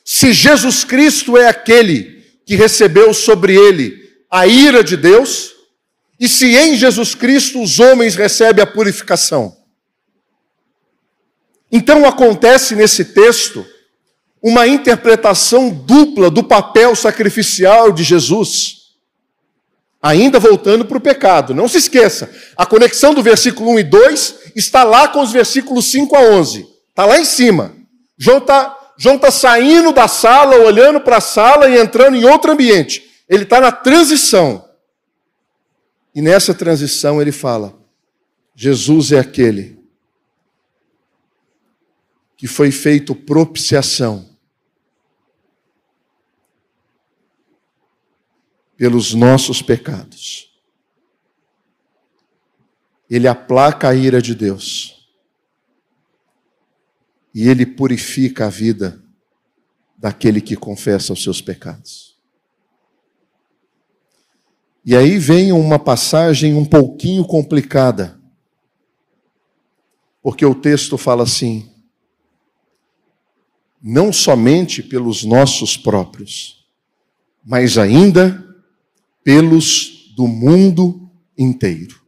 Se 0.05 0.33
Jesus 0.33 0.83
Cristo 0.83 1.37
é 1.37 1.47
aquele 1.47 2.25
que 2.45 2.57
recebeu 2.57 3.15
sobre 3.15 3.55
ele 3.55 4.11
a 4.29 4.45
ira 4.45 4.83
de 4.83 4.97
Deus, 4.97 5.55
e 6.18 6.28
se 6.28 6.56
em 6.56 6.75
Jesus 6.76 7.14
Cristo 7.14 7.62
os 7.62 7.78
homens 7.78 8.14
recebem 8.14 8.62
a 8.62 8.66
purificação. 8.66 9.56
Então 11.70 12.06
acontece 12.06 12.75
nesse 12.75 13.04
texto 13.04 13.66
uma 14.42 14.66
interpretação 14.66 15.70
dupla 15.70 16.30
do 16.30 16.44
papel 16.44 16.94
sacrificial 16.94 17.92
de 17.92 18.02
Jesus. 18.02 18.76
Ainda 20.00 20.38
voltando 20.38 20.85
para 20.85 20.99
o 20.99 21.00
pecado, 21.00 21.54
não 21.54 21.66
se 21.66 21.78
esqueça, 21.78 22.30
a 22.56 22.64
conexão 22.64 23.12
do 23.12 23.23
versículo 23.23 23.70
1 23.72 23.79
e 23.81 23.85
2 23.85 24.35
está 24.55 24.85
lá 24.85 25.09
com 25.09 25.20
os 25.20 25.33
versículos 25.33 25.87
5 25.90 26.14
a 26.14 26.20
11, 26.20 26.66
está 26.90 27.05
lá 27.05 27.18
em 27.18 27.24
cima. 27.24 27.74
João 28.16 28.38
está 28.38 28.76
João 28.98 29.18
tá 29.18 29.31
saindo 29.31 29.92
da 29.92 30.09
sala, 30.09 30.57
olhando 30.57 31.00
para 31.00 31.18
a 31.18 31.20
sala 31.20 31.68
e 31.68 31.79
entrando 31.79 32.16
em 32.16 32.24
outro 32.24 32.52
ambiente. 32.52 33.02
Ele 33.29 33.42
está 33.42 33.61
na 33.61 33.70
transição. 33.70 34.64
E 36.16 36.22
nessa 36.22 36.55
transição 36.55 37.20
ele 37.20 37.31
fala: 37.31 37.79
Jesus 38.55 39.12
é 39.12 39.18
aquele 39.18 39.79
que 42.38 42.46
foi 42.46 42.70
feito 42.70 43.14
propiciação 43.14 44.35
pelos 48.79 49.12
nossos 49.12 49.61
pecados. 49.61 50.59
Ele 53.11 53.29
aplaca 53.29 53.90
a 53.90 53.94
ira 53.94 54.20
de 54.20 54.35
Deus. 54.35 55.11
E 57.35 57.46
ele 57.46 57.66
purifica 57.66 58.46
a 58.46 58.50
vida 58.50 59.05
daquele 59.98 60.40
que 60.40 60.57
confessa 60.57 61.12
os 61.12 61.22
seus 61.22 61.42
pecados. 61.42 62.15
E 64.87 64.94
aí 64.94 65.18
vem 65.18 65.51
uma 65.51 65.81
passagem 65.81 66.55
um 66.55 66.64
pouquinho 66.64 67.25
complicada. 67.25 68.20
Porque 70.22 70.46
o 70.46 70.55
texto 70.55 70.96
fala 70.96 71.25
assim: 71.25 71.68
não 73.83 74.12
somente 74.12 74.85
pelos 74.85 75.25
nossos 75.25 75.77
próprios, 75.77 76.64
mas 77.44 77.77
ainda 77.77 78.46
pelos 79.25 80.12
do 80.16 80.29
mundo 80.29 81.11
inteiro. 81.37 82.01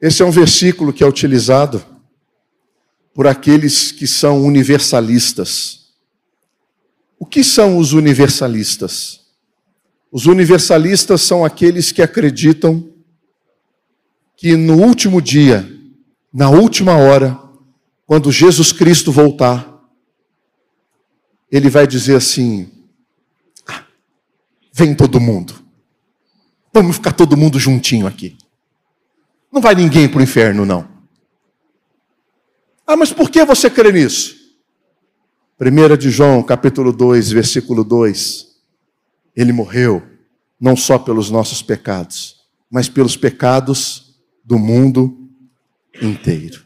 Esse 0.00 0.22
é 0.22 0.24
um 0.24 0.30
versículo 0.30 0.94
que 0.94 1.04
é 1.04 1.06
utilizado 1.06 1.84
por 3.12 3.26
aqueles 3.26 3.92
que 3.92 4.06
são 4.06 4.42
universalistas. 4.42 5.90
O 7.18 7.26
que 7.26 7.44
são 7.44 7.76
os 7.76 7.92
universalistas? 7.92 9.25
Os 10.16 10.24
universalistas 10.24 11.20
são 11.20 11.44
aqueles 11.44 11.92
que 11.92 12.00
acreditam 12.00 12.88
que 14.34 14.56
no 14.56 14.78
último 14.82 15.20
dia, 15.20 15.70
na 16.32 16.48
última 16.48 16.96
hora, 16.96 17.38
quando 18.06 18.32
Jesus 18.32 18.72
Cristo 18.72 19.12
voltar, 19.12 19.78
ele 21.52 21.68
vai 21.68 21.86
dizer 21.86 22.16
assim: 22.16 22.66
Vem 24.72 24.94
todo 24.94 25.20
mundo. 25.20 25.62
Vamos 26.72 26.96
ficar 26.96 27.12
todo 27.12 27.36
mundo 27.36 27.58
juntinho 27.58 28.06
aqui. 28.06 28.38
Não 29.52 29.60
vai 29.60 29.74
ninguém 29.74 30.08
para 30.08 30.20
o 30.20 30.22
inferno, 30.22 30.64
não. 30.64 30.88
Ah, 32.86 32.96
mas 32.96 33.12
por 33.12 33.28
que 33.28 33.44
você 33.44 33.68
crê 33.68 33.92
nisso? 33.92 34.34
1 35.60 35.94
de 35.98 36.08
João, 36.08 36.42
capítulo 36.42 36.90
2, 36.90 37.32
versículo 37.32 37.84
2. 37.84 38.45
Ele 39.36 39.52
morreu 39.52 40.02
não 40.58 40.74
só 40.74 40.98
pelos 40.98 41.30
nossos 41.30 41.62
pecados, 41.62 42.36
mas 42.70 42.88
pelos 42.88 43.16
pecados 43.16 44.16
do 44.42 44.58
mundo 44.58 45.28
inteiro. 46.00 46.64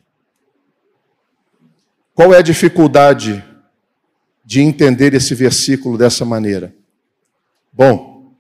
Qual 2.14 2.32
é 2.34 2.38
a 2.38 2.42
dificuldade 2.42 3.44
de 4.44 4.60
entender 4.60 5.14
esse 5.14 5.34
versículo 5.34 5.96
dessa 5.98 6.24
maneira? 6.24 6.74
Bom, 7.72 8.34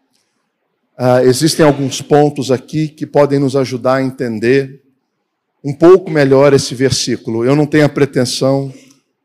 uh, 0.98 1.20
existem 1.24 1.64
alguns 1.64 2.02
pontos 2.02 2.50
aqui 2.50 2.88
que 2.88 3.06
podem 3.06 3.38
nos 3.38 3.56
ajudar 3.56 3.96
a 3.96 4.02
entender 4.02 4.82
um 5.64 5.72
pouco 5.74 6.10
melhor 6.10 6.52
esse 6.52 6.74
versículo. 6.74 7.44
Eu 7.44 7.54
não 7.54 7.66
tenho 7.66 7.86
a 7.86 7.88
pretensão 7.88 8.72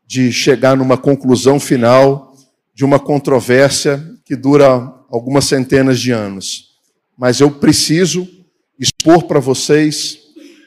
de 0.06 0.32
chegar 0.32 0.76
numa 0.76 0.96
conclusão 0.96 1.58
final 1.58 2.34
de 2.74 2.84
uma 2.84 2.98
controvérsia 2.98 4.15
que 4.26 4.34
dura 4.34 4.92
algumas 5.08 5.44
centenas 5.44 6.00
de 6.00 6.10
anos, 6.10 6.72
mas 7.16 7.40
eu 7.40 7.48
preciso 7.48 8.28
expor 8.76 9.22
para 9.22 9.38
vocês 9.38 10.18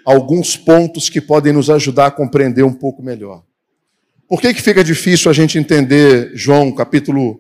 alguns 0.06 0.56
pontos 0.56 1.10
que 1.10 1.20
podem 1.20 1.52
nos 1.52 1.70
ajudar 1.70 2.08
a 2.08 2.12
compreender 2.12 2.64
um 2.64 2.74
pouco 2.74 3.04
melhor. 3.04 3.44
Por 4.30 4.40
que, 4.40 4.54
que 4.54 4.62
fica 4.62 4.82
difícil 4.82 5.30
a 5.30 5.34
gente 5.34 5.58
entender 5.58 6.32
João, 6.36 6.72
capítulo 6.72 7.38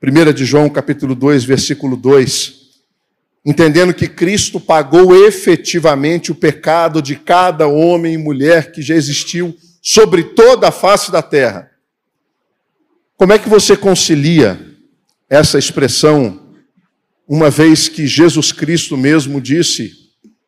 1 0.00 0.32
de 0.32 0.44
João, 0.44 0.70
capítulo 0.70 1.16
2, 1.16 1.42
versículo 1.42 1.96
2, 1.96 2.54
entendendo 3.44 3.92
que 3.92 4.06
Cristo 4.06 4.60
pagou 4.60 5.16
efetivamente 5.26 6.30
o 6.30 6.34
pecado 6.36 7.02
de 7.02 7.16
cada 7.16 7.66
homem 7.66 8.14
e 8.14 8.18
mulher 8.18 8.70
que 8.70 8.82
já 8.82 8.94
existiu 8.94 9.52
sobre 9.82 10.22
toda 10.22 10.68
a 10.68 10.72
face 10.72 11.10
da 11.10 11.22
terra. 11.22 11.72
Como 13.16 13.32
é 13.32 13.38
que 13.38 13.48
você 13.48 13.76
concilia 13.76 14.65
essa 15.28 15.58
expressão, 15.58 16.40
uma 17.26 17.50
vez 17.50 17.88
que 17.88 18.06
Jesus 18.06 18.52
Cristo 18.52 18.96
mesmo 18.96 19.40
disse 19.40 19.92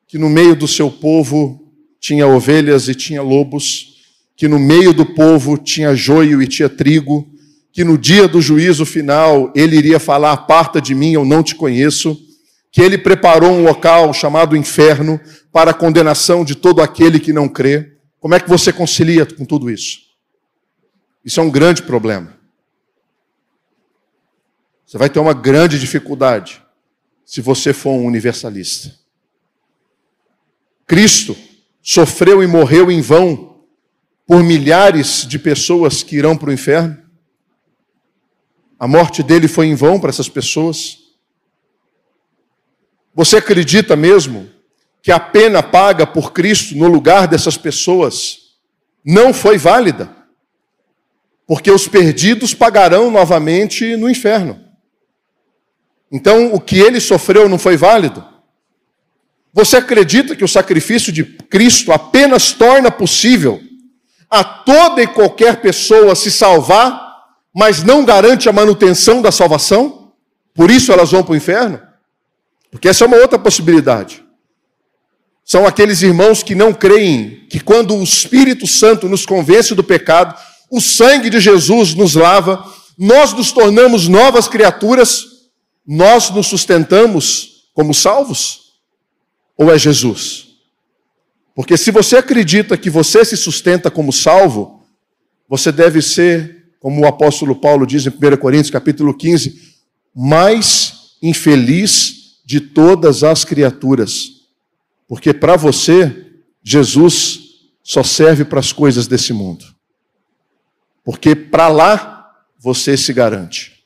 que 0.07 0.17
no 0.17 0.29
meio 0.29 0.55
do 0.55 0.69
seu 0.69 0.91
povo 0.91 1.73
tinha 2.01 2.27
ovelhas 2.27 2.88
e 2.88 2.95
tinha 2.95 3.21
lobos, 3.21 3.97
que 4.37 4.47
no 4.47 4.59
meio 4.59 4.93
do 4.93 5.05
povo 5.05 5.59
tinha 5.59 5.97
joio 5.97 6.41
e 6.41 6.47
tinha 6.47 6.69
trigo, 6.69 7.29
que 7.73 7.83
no 7.83 7.99
dia 7.99 8.29
do 8.29 8.41
juízo 8.41 8.87
final 8.87 9.53
ele 9.55 9.77
iria 9.77 9.99
falar: 9.99 10.33
Aparta 10.33 10.81
de 10.81 10.95
mim, 10.95 11.12
eu 11.12 11.25
não 11.25 11.43
te 11.43 11.55
conheço. 11.55 12.17
que 12.71 12.83
ele 12.83 12.99
preparou 12.99 13.51
um 13.51 13.64
local 13.64 14.12
chamado 14.12 14.55
inferno 14.57 15.19
para 15.51 15.71
a 15.73 15.75
condenação 15.75 16.45
de 16.45 16.55
todo 16.55 16.83
aquele 16.83 17.19
que 17.19 17.33
não 17.33 17.49
crê. 17.49 17.95
Como 18.21 18.35
é 18.35 18.41
que 18.41 18.49
você 18.49 18.73
concilia 18.73 19.27
com 19.27 19.45
tudo 19.45 19.71
isso? 19.71 19.99
Isso 21.25 21.41
é 21.41 21.43
um 21.43 21.51
grande 21.51 21.83
problema. 21.83 22.38
Você 24.88 24.96
vai 24.96 25.11
ter 25.11 25.18
uma 25.18 25.35
grande 25.35 25.79
dificuldade 25.79 26.64
se 27.22 27.42
você 27.42 27.74
for 27.74 27.90
um 27.90 28.07
universalista. 28.07 28.90
Cristo 30.87 31.37
sofreu 31.83 32.42
e 32.42 32.46
morreu 32.46 32.90
em 32.90 33.03
vão 33.03 33.66
por 34.27 34.42
milhares 34.42 35.27
de 35.29 35.38
pessoas 35.38 36.03
que 36.03 36.16
irão 36.16 36.35
para 36.35 36.48
o 36.48 36.53
inferno. 36.55 36.96
A 38.79 38.88
morte 38.88 39.22
dele 39.22 39.46
foi 39.46 39.66
em 39.66 39.74
vão 39.74 40.01
para 40.01 40.09
essas 40.09 40.31
pessoas. 40.31 40.96
Você 43.14 43.37
acredita 43.37 43.94
mesmo 43.94 44.48
que 45.03 45.12
a 45.12 45.20
pena 45.20 45.62
paga 45.62 46.07
por 46.07 46.33
Cristo 46.33 46.74
no 46.74 46.88
lugar 46.88 47.29
dessas 47.29 47.59
pessoas 47.59 48.38
não 49.05 49.35
foi 49.35 49.59
válida? 49.59 50.16
Porque 51.46 51.70
os 51.70 51.87
perdidos 51.87 52.55
pagarão 52.55 53.11
novamente 53.11 53.94
no 53.94 54.09
inferno. 54.09 54.67
Então, 56.11 56.55
o 56.55 56.61
que 56.61 56.79
ele 56.79 57.01
sofreu 57.01 57.49
não 57.49 57.59
foi 57.59 57.77
válido? 57.77 58.25
Você 59.53 59.77
acredita 59.77 60.37
que 60.37 60.44
o 60.44 60.49
sacrifício 60.49 61.12
de 61.12 61.25
Cristo 61.25 61.92
apenas 61.92 62.53
torna 62.53 62.90
possível 62.90 63.61
a 64.31 64.44
toda 64.44 65.03
e 65.03 65.07
qualquer 65.07 65.61
pessoa 65.61 66.14
se 66.14 66.31
salvar, 66.31 67.16
mas 67.55 67.83
não 67.83 68.05
garante 68.05 68.49
a 68.49 68.53
manutenção 68.53 69.21
da 69.21 69.33
salvação? 69.33 70.12
Por 70.55 70.71
isso 70.71 70.92
elas 70.92 71.11
vão 71.11 71.23
para 71.23 71.33
o 71.33 71.37
inferno? 71.37 71.81
Porque 72.71 72.88
essa 72.88 73.05
é 73.05 73.07
uma 73.07 73.16
outra 73.16 73.38
possibilidade. 73.38 74.25
São 75.44 75.66
aqueles 75.66 76.03
irmãos 76.03 76.42
que 76.42 76.55
não 76.55 76.75
creem 76.75 77.47
que 77.49 77.59
quando 77.59 77.97
o 77.97 78.03
Espírito 78.03 78.66
Santo 78.66 79.09
nos 79.09 79.25
convence 79.25 79.75
do 79.75 79.83
pecado, 79.83 80.38
o 80.71 80.81
sangue 80.81 81.31
de 81.31 81.40
Jesus 81.40 81.94
nos 81.94 82.14
lava, 82.14 82.62
nós 82.99 83.33
nos 83.33 83.51
tornamos 83.51 84.09
novas 84.09 84.47
criaturas 84.47 85.28
nós 85.90 86.29
nos 86.29 86.46
sustentamos 86.48 87.70
como 87.72 87.94
salvos? 87.94 88.74
Ou 89.57 89.72
é 89.72 89.79
Jesus? 89.79 90.48
Porque 91.55 91.79
se 91.79 91.90
você 91.90 92.18
acredita 92.18 92.77
que 92.77 92.90
você 92.90 93.24
se 93.24 93.38
sustenta 93.38 93.90
como 93.90 94.12
salvo, 94.12 94.87
você 95.48 95.72
deve 95.72 96.03
ser, 96.03 96.74
como 96.79 97.01
o 97.01 97.07
apóstolo 97.07 97.57
Paulo 97.57 97.87
diz 97.87 98.05
em 98.05 98.11
1 98.11 98.37
Coríntios 98.37 98.70
capítulo 98.70 99.16
15, 99.16 99.79
mais 100.14 101.16
infeliz 101.22 102.42
de 102.44 102.61
todas 102.61 103.24
as 103.24 103.42
criaturas. 103.42 104.42
Porque 105.09 105.33
para 105.33 105.57
você, 105.57 106.27
Jesus 106.62 107.40
só 107.83 108.03
serve 108.03 108.44
para 108.44 108.61
as 108.61 108.72
coisas 108.72 109.07
desse 109.09 109.33
mundo. 109.33 109.64
Porque 111.03 111.35
para 111.35 111.68
lá 111.68 112.31
você 112.59 112.94
se 112.94 113.14
garante. 113.14 113.78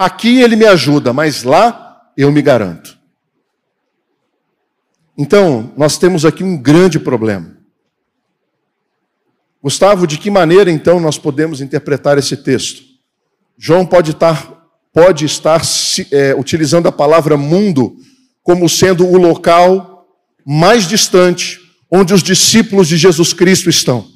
Aqui 0.00 0.40
ele 0.40 0.56
me 0.56 0.64
ajuda, 0.64 1.12
mas 1.12 1.42
lá 1.42 2.10
eu 2.16 2.32
me 2.32 2.40
garanto. 2.40 2.98
Então, 5.14 5.74
nós 5.76 5.98
temos 5.98 6.24
aqui 6.24 6.42
um 6.42 6.56
grande 6.56 6.98
problema. 6.98 7.54
Gustavo, 9.62 10.06
de 10.06 10.16
que 10.16 10.30
maneira 10.30 10.70
então 10.70 10.98
nós 10.98 11.18
podemos 11.18 11.60
interpretar 11.60 12.16
esse 12.16 12.34
texto? 12.38 12.80
João 13.58 13.84
pode 13.84 14.12
estar, 14.12 14.72
pode 14.90 15.26
estar 15.26 15.60
é, 16.10 16.34
utilizando 16.34 16.88
a 16.88 16.92
palavra 16.92 17.36
mundo 17.36 17.94
como 18.42 18.70
sendo 18.70 19.06
o 19.06 19.18
local 19.18 20.08
mais 20.46 20.88
distante 20.88 21.60
onde 21.92 22.14
os 22.14 22.22
discípulos 22.22 22.88
de 22.88 22.96
Jesus 22.96 23.34
Cristo 23.34 23.68
estão. 23.68 24.08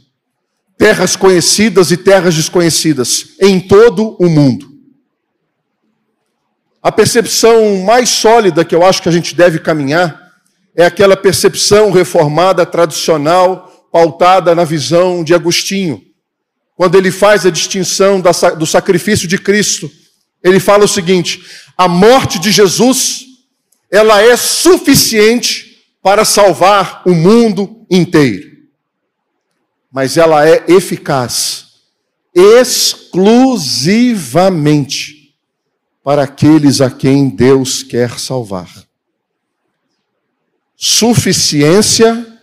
Terras 0.79 1.15
conhecidas 1.15 1.91
e 1.91 1.99
terras 1.99 2.35
desconhecidas 2.35 3.37
em 3.39 3.61
todo 3.61 4.17
o 4.19 4.31
mundo. 4.31 4.74
A 6.85 6.93
percepção 6.93 7.79
mais 7.79 8.11
sólida 8.11 8.63
que 8.63 8.75
eu 8.75 8.85
acho 8.85 9.01
que 9.01 9.09
a 9.09 9.13
gente 9.13 9.35
deve 9.35 9.59
caminhar 9.59 10.31
é 10.77 10.85
aquela 10.85 11.17
percepção 11.17 11.91
reformada, 11.91 12.67
tradicional, 12.67 13.89
pautada 13.91 14.55
na 14.55 14.65
visão 14.65 15.25
de 15.25 15.33
Agostinho. 15.33 16.03
Quando 16.77 16.99
ele 16.99 17.11
faz 17.11 17.47
a 17.47 17.51
distinção 17.51 18.21
do 18.21 18.67
sacrifício 18.67 19.27
de 19.27 19.39
Cristo, 19.39 19.91
ele 20.43 20.61
fala 20.61 20.85
o 20.85 20.89
seguinte: 20.89 21.43
a 21.75 21.89
morte 21.89 22.39
de 22.39 22.53
Jesus, 22.53 23.25
ela 23.91 24.21
é 24.21 24.37
suficiente 24.37 25.87
para 26.03 26.23
salvar 26.23 27.01
o 27.07 27.15
mundo 27.15 27.87
inteiro. 27.91 28.45
Mas 29.91 30.19
ela 30.19 30.47
é 30.47 30.63
eficaz 30.69 31.65
exclusivamente 32.35 35.14
para 36.05 36.25
aqueles 36.25 36.83
a 36.83 36.91
quem 36.91 37.31
Deus 37.31 37.83
quer 37.83 38.21
salvar. 38.21 38.69
Suficiência 40.77 42.39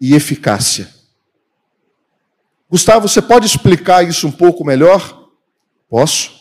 e 0.00 0.12
eficácia. 0.12 0.92
Gustavo, 2.68 3.08
você 3.08 3.22
pode 3.22 3.46
explicar 3.46 4.06
isso 4.06 4.26
um 4.26 4.32
pouco 4.32 4.64
melhor? 4.64 5.30
Posso. 5.88 6.32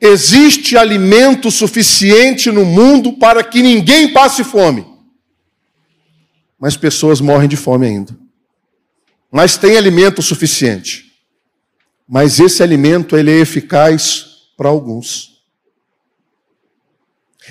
Existe 0.00 0.76
alimento 0.76 1.48
suficiente 1.48 2.50
no 2.50 2.64
mundo 2.64 3.12
para 3.12 3.44
que 3.44 3.62
ninguém 3.62 4.12
passe 4.12 4.42
fome. 4.42 4.84
Mas 6.58 6.76
pessoas 6.76 7.20
morrem 7.20 7.48
de 7.48 7.56
fome 7.56 7.86
ainda. 7.86 8.18
Mas 9.30 9.56
tem 9.56 9.76
alimento 9.76 10.20
suficiente. 10.20 11.12
Mas 12.08 12.40
esse 12.40 12.60
alimento 12.60 13.16
ele 13.16 13.30
é 13.30 13.38
eficaz 13.38 14.31
para 14.62 14.70
alguns. 14.70 15.42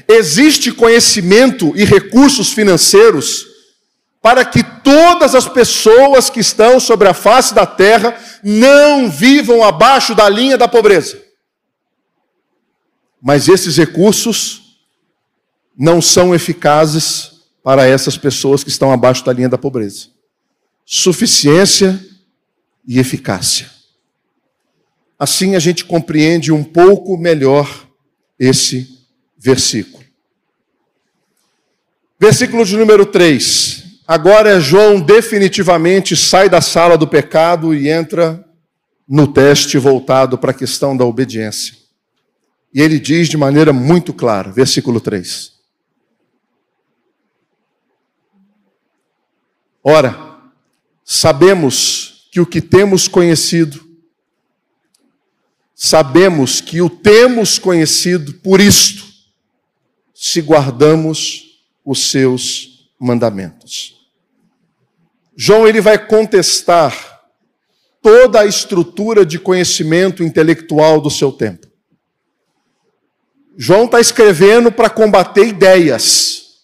Existe 0.07 0.71
conhecimento 0.71 1.73
e 1.75 1.83
recursos 1.83 2.53
financeiros 2.53 3.45
para 4.21 4.45
que 4.45 4.63
todas 4.63 5.35
as 5.35 5.45
pessoas 5.45 6.29
que 6.29 6.39
estão 6.39 6.79
sobre 6.79 7.09
a 7.09 7.13
face 7.13 7.53
da 7.53 7.65
terra 7.65 8.17
não 8.41 9.11
vivam 9.11 9.61
abaixo 9.61 10.15
da 10.15 10.29
linha 10.29 10.57
da 10.57 10.69
pobreza. 10.69 11.21
Mas 13.21 13.49
esses 13.49 13.75
recursos 13.75 14.77
não 15.77 16.01
são 16.01 16.33
eficazes 16.33 17.41
para 17.61 17.85
essas 17.85 18.17
pessoas 18.17 18.63
que 18.63 18.69
estão 18.69 18.89
abaixo 18.89 19.25
da 19.25 19.33
linha 19.33 19.49
da 19.49 19.57
pobreza. 19.57 20.07
Suficiência 20.85 21.99
e 22.87 22.99
eficácia. 22.99 23.69
Assim 25.21 25.55
a 25.55 25.59
gente 25.59 25.85
compreende 25.85 26.51
um 26.51 26.63
pouco 26.63 27.15
melhor 27.15 27.87
esse 28.39 29.05
versículo. 29.37 30.03
Versículo 32.19 32.65
de 32.65 32.75
número 32.75 33.05
3. 33.05 33.99
Agora 34.07 34.59
João 34.59 34.99
definitivamente 34.99 36.17
sai 36.17 36.49
da 36.49 36.59
sala 36.59 36.97
do 36.97 37.07
pecado 37.07 37.71
e 37.71 37.87
entra 37.87 38.43
no 39.07 39.31
teste 39.31 39.77
voltado 39.77 40.39
para 40.39 40.49
a 40.49 40.55
questão 40.55 40.97
da 40.97 41.05
obediência. 41.05 41.75
E 42.73 42.81
ele 42.81 42.99
diz 42.99 43.29
de 43.29 43.37
maneira 43.37 43.71
muito 43.71 44.15
clara, 44.15 44.51
versículo 44.51 44.99
3. 44.99 45.51
Ora, 49.83 50.17
sabemos 51.05 52.27
que 52.31 52.41
o 52.41 52.45
que 52.47 52.59
temos 52.59 53.07
conhecido 53.07 53.90
sabemos 55.83 56.61
que 56.61 56.79
o 56.79 56.87
temos 56.87 57.57
conhecido 57.57 58.35
por 58.35 58.61
isto, 58.61 59.03
se 60.13 60.39
guardamos 60.39 61.59
os 61.83 62.11
seus 62.11 62.91
mandamentos. 62.99 63.95
João 65.35 65.67
ele 65.67 65.81
vai 65.81 65.97
contestar 65.97 67.23
toda 67.99 68.41
a 68.41 68.45
estrutura 68.45 69.25
de 69.25 69.39
conhecimento 69.39 70.21
intelectual 70.21 71.01
do 71.01 71.09
seu 71.09 71.31
tempo. 71.31 71.65
João 73.57 73.85
está 73.85 73.99
escrevendo 73.99 74.71
para 74.71 74.87
combater 74.87 75.47
ideias. 75.47 76.59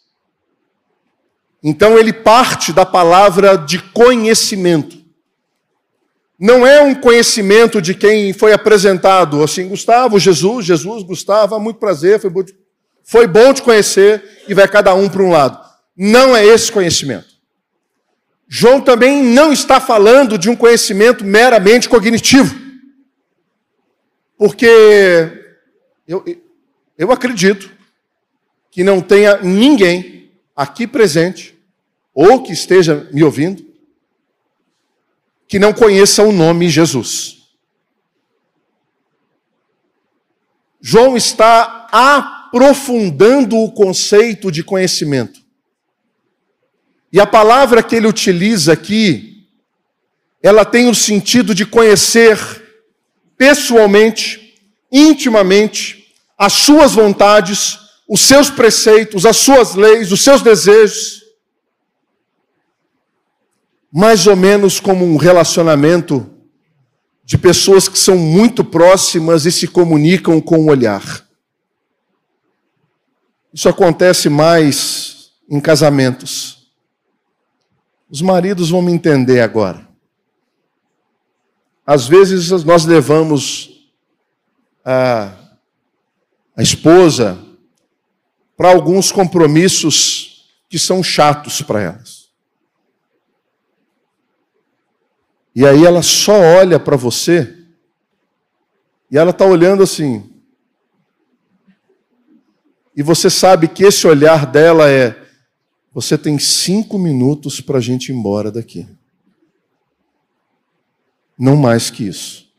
Então 1.64 1.98
ele 1.98 2.14
parte 2.14 2.72
da 2.72 2.86
palavra 2.86 3.56
de 3.56 3.80
conhecimento 3.80 5.07
não 6.40 6.68
é 6.68 6.82
um 6.82 6.94
conhecimento 6.94 7.82
de 7.82 7.96
quem 7.96 8.32
foi 8.32 8.54
apresentado, 8.54 9.42
assim, 9.44 9.68
Gustavo, 9.68 10.20
Jesus, 10.20 10.66
Jesus, 10.66 11.04
Gustavo, 11.04 11.60
muito 11.60 11.80
prazer, 11.80 12.20
foi 12.20 12.30
bom, 12.30 12.44
te, 12.44 12.56
foi 13.04 13.28
bom 13.28 13.54
te 13.54 13.64
conhecer, 13.64 14.24
e 14.48 14.54
vai 14.54 14.68
cada 14.68 14.94
um 14.94 15.10
para 15.10 15.24
um 15.24 15.32
lado. 15.32 15.60
Não 15.96 16.36
é 16.36 16.46
esse 16.46 16.72
conhecimento. 16.72 17.26
João 18.48 18.80
também 18.80 19.24
não 19.24 19.52
está 19.52 19.80
falando 19.80 20.38
de 20.38 20.50
um 20.50 20.56
conhecimento 20.56 21.26
meramente 21.26 21.90
cognitivo. 21.90 22.56
Porque 24.38 24.68
eu, 26.08 26.24
eu 26.98 27.12
acredito 27.12 27.72
que 28.70 28.84
não 28.84 29.02
tenha 29.02 29.38
ninguém 29.38 30.32
aqui 30.56 30.86
presente, 30.86 31.58
ou 32.14 32.44
que 32.44 32.54
esteja 32.54 33.10
me 33.12 33.24
ouvindo, 33.24 33.67
que 35.48 35.58
não 35.58 35.74
conheça 35.74 36.24
o 36.24 36.32
nome 36.32 36.70
Jesus. 36.70 37.38
João 40.82 41.18
está 41.18 41.88
aprofundando 41.92 43.58
o 43.58 43.72
conceito 43.72 44.52
de 44.52 44.64
conhecimento. 44.64 45.40
E 47.12 47.20
a 47.20 47.26
palavra 47.26 47.82
que 47.82 47.96
ele 47.96 48.08
utiliza 48.08 48.74
aqui, 48.74 49.48
ela 50.42 50.64
tem 50.66 50.90
o 50.90 50.96
sentido 50.96 51.56
de 51.56 51.66
conhecer 51.66 52.38
pessoalmente, 53.38 54.56
intimamente, 54.92 56.14
as 56.38 56.54
suas 56.54 56.94
vontades, 56.94 57.80
os 58.08 58.22
seus 58.22 58.50
preceitos, 58.50 59.26
as 59.26 59.38
suas 59.38 59.76
leis, 59.76 60.12
os 60.12 60.22
seus 60.22 60.42
desejos, 60.42 61.24
mais 63.92 64.28
ou 64.28 64.36
menos 64.36 64.80
como 64.80 65.06
um 65.06 65.18
relacionamento 65.18 66.30
de 67.24 67.38
pessoas 67.38 67.90
que 67.90 68.00
são 68.00 68.18
muito 68.18 68.64
próximas 68.64 69.46
e 69.46 69.52
se 69.52 69.68
comunicam 69.68 70.40
com 70.40 70.60
o 70.60 70.70
olhar. 70.70 71.28
Isso 73.54 73.68
acontece 73.68 74.30
mais 74.30 75.32
em 75.50 75.60
casamentos. 75.60 76.70
Os 78.10 78.22
maridos 78.22 78.70
vão 78.70 78.82
me 78.82 78.94
entender 78.94 79.42
agora. 79.42 79.88
Às 81.86 82.08
vezes 82.08 82.52
nós 82.64 82.86
levamos 82.86 83.90
a, 84.86 85.34
a 86.56 86.62
esposa 86.62 87.38
para 88.56 88.70
alguns 88.70 89.12
compromissos 89.12 90.50
que 90.70 90.80
são 90.80 91.04
chatos 91.04 91.62
para 91.62 91.82
elas. 91.82 92.17
E 95.58 95.66
aí 95.66 95.86
ela 95.86 96.04
só 96.04 96.40
olha 96.40 96.80
para 96.80 96.96
você 96.96 97.66
e 99.10 99.18
ela 99.18 99.32
está 99.32 99.44
olhando 99.44 99.82
assim. 99.82 100.32
E 102.96 103.02
você 103.02 103.28
sabe 103.28 103.68
que 103.68 103.84
esse 103.84 104.06
olhar 104.06 104.46
dela 104.46 104.88
é: 104.88 105.20
você 105.92 106.16
tem 106.16 106.38
cinco 106.38 107.00
minutos 107.00 107.60
para 107.60 107.80
a 107.80 107.82
gente 107.82 108.12
ir 108.12 108.16
embora 108.16 108.52
daqui. 108.52 108.88
Não 111.36 111.56
mais 111.56 111.90
que 111.90 112.08
isso. 112.08 112.54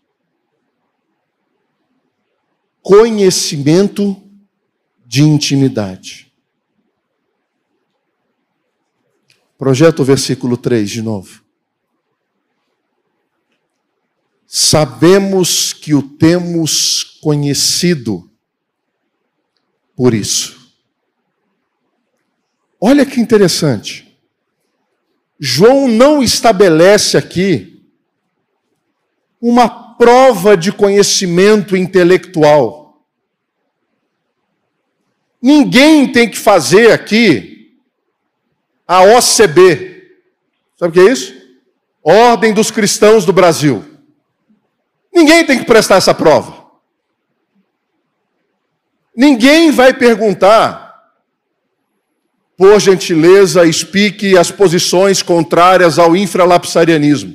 Conhecimento 2.82 4.20
de 5.06 5.22
intimidade. 5.22 6.32
Projeto 9.56 10.00
o 10.00 10.04
versículo 10.04 10.56
3 10.56 10.90
de 10.90 11.00
novo. 11.00 11.46
Sabemos 14.50 15.74
que 15.74 15.92
o 15.92 16.00
temos 16.00 17.04
conhecido 17.20 18.30
por 19.94 20.14
isso. 20.14 20.72
Olha 22.80 23.04
que 23.04 23.20
interessante. 23.20 24.18
João 25.38 25.86
não 25.86 26.22
estabelece 26.22 27.18
aqui 27.18 27.84
uma 29.38 29.68
prova 29.68 30.56
de 30.56 30.72
conhecimento 30.72 31.76
intelectual. 31.76 33.04
Ninguém 35.42 36.10
tem 36.10 36.28
que 36.28 36.38
fazer 36.38 36.90
aqui 36.90 37.78
a 38.86 39.02
OCB. 39.02 40.10
Sabe 40.78 40.90
o 40.90 40.92
que 40.92 41.00
é 41.06 41.12
isso? 41.12 41.34
Ordem 42.02 42.54
dos 42.54 42.70
Cristãos 42.70 43.26
do 43.26 43.32
Brasil. 43.32 43.87
Ninguém 45.12 45.44
tem 45.44 45.58
que 45.58 45.64
prestar 45.64 45.96
essa 45.96 46.14
prova. 46.14 46.66
Ninguém 49.16 49.70
vai 49.70 49.92
perguntar, 49.92 51.12
por 52.56 52.80
gentileza, 52.80 53.66
explique 53.66 54.38
as 54.38 54.50
posições 54.50 55.22
contrárias 55.22 55.98
ao 55.98 56.16
infralapsarianismo. 56.16 57.34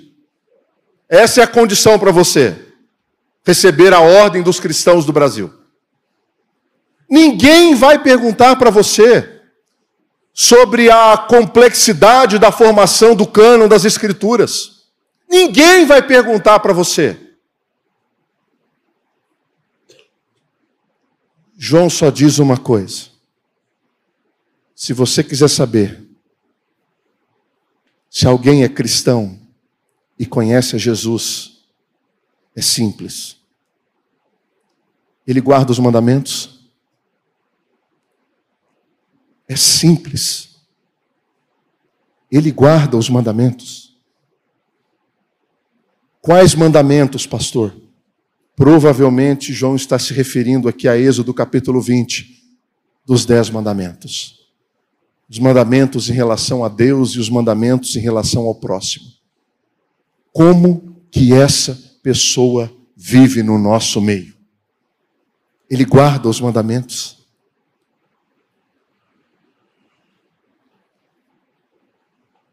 Essa 1.10 1.42
é 1.42 1.44
a 1.44 1.48
condição 1.48 2.00
para 2.00 2.12
você 2.12 2.58
receber 3.46 3.94
a 3.94 4.00
ordem 4.00 4.42
dos 4.42 4.60
cristãos 4.60 5.06
do 5.06 5.12
Brasil. 5.12 5.54
Ninguém 7.10 7.76
vai 7.76 8.02
perguntar 8.02 8.56
para 8.56 8.70
você 8.70 9.42
sobre 10.34 10.90
a 10.90 11.16
complexidade 11.18 12.40
da 12.40 12.52
formação 12.52 13.14
do 13.16 13.28
cânon 13.28 13.68
das 13.68 13.86
Escrituras. 13.86 14.86
Ninguém 15.30 15.86
vai 15.86 16.02
perguntar 16.02 16.60
para 16.60 16.74
você. 16.74 17.18
João 21.65 21.89
só 21.89 22.10
diz 22.10 22.39
uma 22.39 22.58
coisa. 22.58 23.08
Se 24.76 24.91
você 24.91 25.23
quiser 25.23 25.47
saber 25.47 26.06
se 28.10 28.28
alguém 28.28 28.65
é 28.65 28.67
cristão 28.67 29.39
e 30.19 30.26
conhece 30.26 30.76
a 30.76 30.78
Jesus, 30.78 31.63
é 32.54 32.62
simples. 32.62 33.38
Ele 35.26 35.39
guarda 35.39 35.71
os 35.71 35.80
mandamentos, 35.80 36.69
é 39.47 39.56
simples. 39.56 40.58
Ele 42.30 42.52
guarda 42.52 42.97
os 42.97 43.08
mandamentos. 43.10 43.97
Quais 46.19 46.56
mandamentos, 46.56 47.26
pastor? 47.26 47.83
Provavelmente 48.56 49.54
João 49.54 49.76
está 49.76 49.98
se 49.98 50.13
referindo 50.13 50.68
aqui 50.68 50.88
a 50.88 50.98
Êxodo 50.98 51.34
capítulo 51.34 51.82
20, 51.82 52.42
dos 53.06 53.26
dez 53.26 53.50
mandamentos. 53.50 54.39
Os 55.30 55.39
mandamentos 55.39 56.10
em 56.10 56.13
relação 56.13 56.63
a 56.63 56.70
Deus 56.70 57.12
e 57.12 57.20
os 57.20 57.30
mandamentos 57.30 57.96
em 57.96 58.00
relação 58.00 58.44
ao 58.44 58.56
próximo. 58.56 59.06
Como 60.32 61.04
que 61.10 61.34
essa 61.34 61.74
pessoa 62.04 62.72
vive 62.96 63.42
no 63.42 63.58
nosso 63.58 64.00
meio? 64.00 64.34
Ele 65.70 65.86
guarda 65.86 66.30
os 66.30 66.39
mandamentos. 66.39 67.24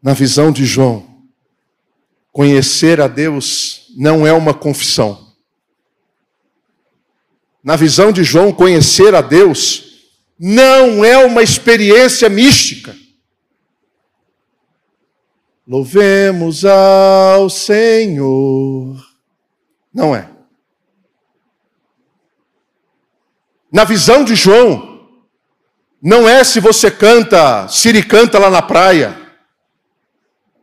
na 0.01 0.13
visão 0.13 0.51
de 0.51 0.65
João, 0.65 1.05
conhecer 2.31 2.99
a 2.99 3.07
Deus 3.07 3.87
não 3.95 4.25
é 4.25 4.33
uma 4.33 4.53
confissão. 4.53 5.20
Na 7.63 7.75
visão 7.75 8.11
de 8.11 8.23
João, 8.23 8.51
conhecer 8.51 9.13
a 9.13 9.21
Deus 9.21 9.91
não 10.37 11.05
é 11.05 11.17
uma 11.23 11.43
experiência 11.43 12.27
mística. 12.27 12.95
Louvemos 15.67 16.65
ao 16.65 17.47
Senhor. 17.49 18.99
Não 19.93 20.15
é. 20.15 20.27
Na 23.71 23.83
visão 23.83 24.23
de 24.23 24.35
João, 24.35 25.07
não 26.01 26.27
é 26.27 26.43
se 26.43 26.59
você 26.59 26.89
canta, 26.89 27.67
Siri 27.67 28.01
canta 28.01 28.39
lá 28.39 28.49
na 28.49 28.63
praia. 28.63 29.15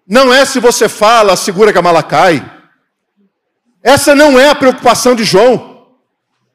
Não 0.04 0.34
é 0.34 0.44
se 0.44 0.58
você 0.58 0.88
fala, 0.88 1.36
segura 1.36 1.72
que 1.72 1.78
a 1.78 1.82
mala 1.82 2.02
cai. 2.02 2.42
Essa 3.80 4.14
não 4.14 4.38
é 4.38 4.48
a 4.48 4.54
preocupação 4.54 5.14
de 5.14 5.22
João. 5.22 5.67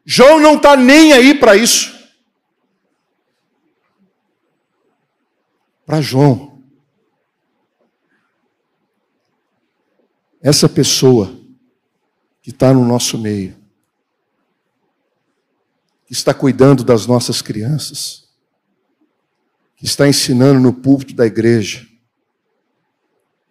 João 0.06 0.40
não 0.40 0.56
está 0.56 0.76
nem 0.76 1.14
aí 1.14 1.34
para 1.38 1.56
isso. 1.56 1.94
Para 5.86 6.02
João, 6.02 6.64
essa 10.42 10.68
pessoa 10.68 11.40
que 12.42 12.50
está 12.50 12.74
no 12.74 12.86
nosso 12.86 13.18
meio, 13.18 13.56
que 16.06 16.14
está 16.14 16.34
cuidando 16.34 16.84
das 16.84 17.06
nossas 17.06 17.42
crianças, 17.42 18.30
que 19.78 19.86
está 19.86 20.08
ensinando 20.08 20.60
no 20.60 20.74
púlpito 20.74 21.16
da 21.16 21.26
igreja, 21.26 21.88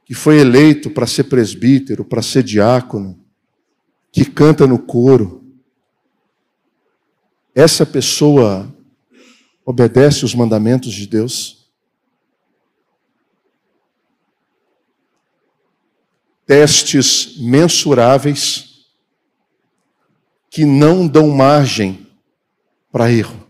que 0.05 0.15
foi 0.15 0.39
eleito 0.39 0.91
para 0.91 1.07
ser 1.07 1.25
presbítero, 1.25 2.05
para 2.05 2.21
ser 2.21 2.43
diácono, 2.43 3.19
que 4.11 4.25
canta 4.25 4.67
no 4.67 4.79
coro, 4.79 5.42
essa 7.55 7.85
pessoa 7.85 8.73
obedece 9.65 10.25
os 10.25 10.35
mandamentos 10.35 10.93
de 10.93 11.07
Deus? 11.07 11.71
Testes 16.47 17.39
mensuráveis 17.39 18.87
que 20.51 20.65
não 20.65 21.07
dão 21.07 21.29
margem 21.31 22.07
para 22.91 23.11
erro. 23.11 23.41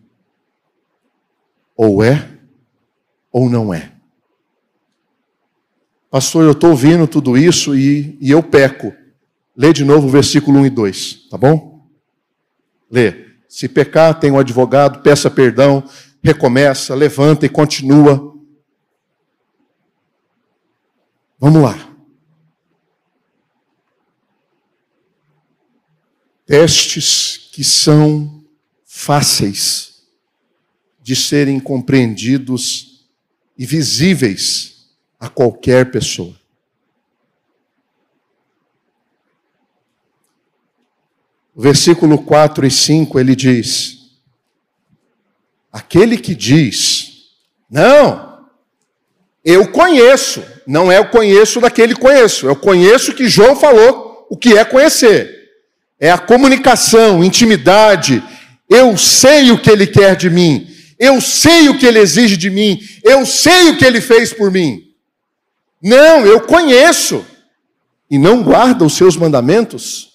ou 1.77 2.05
é 2.05 2.29
ou 3.33 3.51
não 3.51 3.75
é. 3.75 3.93
Pastor, 6.11 6.45
eu 6.45 6.53
estou 6.53 6.71
ouvindo 6.71 7.09
tudo 7.09 7.37
isso 7.37 7.75
e, 7.75 8.17
e 8.21 8.31
eu 8.31 8.43
peco. 8.43 8.95
Lê 9.57 9.73
de 9.73 9.85
novo 9.85 10.07
o 10.07 10.11
versículo 10.11 10.61
1 10.61 10.67
e 10.67 10.71
2, 10.71 11.29
tá 11.31 11.39
bom? 11.39 11.89
Lê. 12.91 13.32
Se 13.53 13.69
pecar, 13.69 14.19
tem 14.19 14.31
um 14.31 14.39
advogado, 14.39 15.03
peça 15.03 15.31
perdão, 15.31 15.87
recomeça, 16.25 16.95
levanta 16.95 17.45
e 17.45 17.51
continua. 17.51 18.35
Vamos 21.39 21.63
lá. 21.63 21.95
Testes 26.47 27.51
que 27.53 27.63
são 27.63 28.43
fáceis 28.87 30.03
de 31.03 31.15
serem 31.15 31.61
compreendidos 31.61 33.07
e 33.59 33.67
visíveis 33.67 34.97
a 35.21 35.29
qualquer 35.29 35.91
pessoa. 35.91 36.41
Versículo 41.55 42.19
4 42.19 42.67
e 42.67 42.71
5 42.71 43.19
ele 43.19 43.37
diz: 43.37 43.99
Aquele 45.73 46.17
que 46.17 46.35
diz, 46.35 47.29
não, 47.71 48.47
eu 49.45 49.69
conheço, 49.69 50.43
não 50.67 50.91
é 50.91 50.99
eu 50.99 51.07
conheço 51.07 51.61
daquele 51.61 51.95
conheço, 51.95 52.47
eu 52.47 52.57
conheço 52.57 53.15
que 53.15 53.29
João 53.29 53.57
falou 53.57 54.27
o 54.31 54.37
que 54.37 54.57
é 54.57 54.65
conhecer. 54.65 55.41
É 55.99 56.11
a 56.11 56.19
comunicação, 56.19 57.23
intimidade. 57.23 58.23
Eu 58.69 58.97
sei 58.97 59.51
o 59.51 59.61
que 59.61 59.71
ele 59.71 59.87
quer 59.87 60.17
de 60.17 60.31
mim, 60.31 60.69
eu 60.99 61.21
sei 61.21 61.69
o 61.69 61.79
que 61.79 61.87
ele 61.87 61.99
exige 61.99 62.37
de 62.37 62.49
mim, 62.49 62.81
eu 63.05 63.27
sei 63.27 63.71
o 63.71 63.77
que 63.77 63.85
ele 63.85 64.01
fez 64.01 64.33
por 64.33 64.51
mim. 64.51 64.83
Não, 65.83 66.25
eu 66.25 66.41
conheço 66.41 67.27
e 68.11 68.19
não 68.19 68.43
guarda 68.43 68.85
os 68.85 68.95
seus 68.95 69.17
mandamentos. 69.17 70.13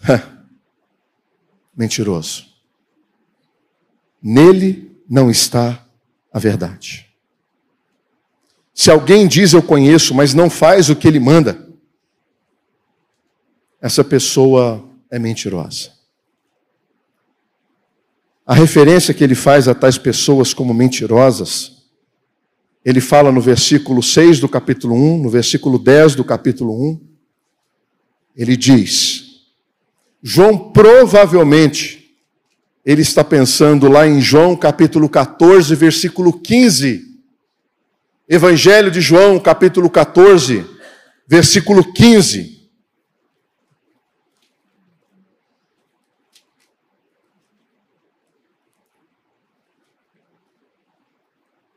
mentiroso. 1.78 2.44
Nele 4.20 5.00
não 5.08 5.30
está 5.30 5.86
a 6.32 6.38
verdade. 6.40 7.06
Se 8.74 8.90
alguém 8.90 9.28
diz 9.28 9.52
eu 9.52 9.62
conheço, 9.62 10.12
mas 10.12 10.34
não 10.34 10.50
faz 10.50 10.90
o 10.90 10.96
que 10.96 11.06
ele 11.06 11.20
manda, 11.20 11.68
essa 13.80 14.02
pessoa 14.02 14.84
é 15.08 15.20
mentirosa. 15.20 15.92
A 18.44 18.54
referência 18.54 19.14
que 19.14 19.22
ele 19.22 19.36
faz 19.36 19.68
a 19.68 19.74
tais 19.74 19.98
pessoas 19.98 20.52
como 20.52 20.74
mentirosas, 20.74 21.86
ele 22.84 23.00
fala 23.00 23.30
no 23.30 23.40
versículo 23.40 24.02
6 24.02 24.40
do 24.40 24.48
capítulo 24.48 24.94
1, 24.96 25.22
no 25.22 25.30
versículo 25.30 25.78
10 25.78 26.16
do 26.16 26.24
capítulo 26.24 26.72
1, 26.72 27.00
ele 28.34 28.56
diz: 28.56 29.27
João 30.22 30.72
provavelmente 30.72 31.98
ele 32.84 33.02
está 33.02 33.22
pensando 33.22 33.88
lá 33.88 34.06
em 34.06 34.20
João 34.20 34.56
capítulo 34.56 35.08
14, 35.08 35.74
versículo 35.74 36.32
15. 36.32 37.06
Evangelho 38.26 38.90
de 38.90 39.00
João, 39.00 39.38
capítulo 39.38 39.90
14, 39.90 40.64
versículo 41.26 41.92
15. 41.92 42.58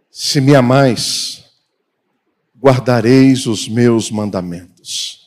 Se 0.09 0.39
me 0.39 0.55
amais, 0.55 1.43
guardareis 2.57 3.47
os 3.47 3.67
meus 3.67 4.09
mandamentos. 4.09 5.20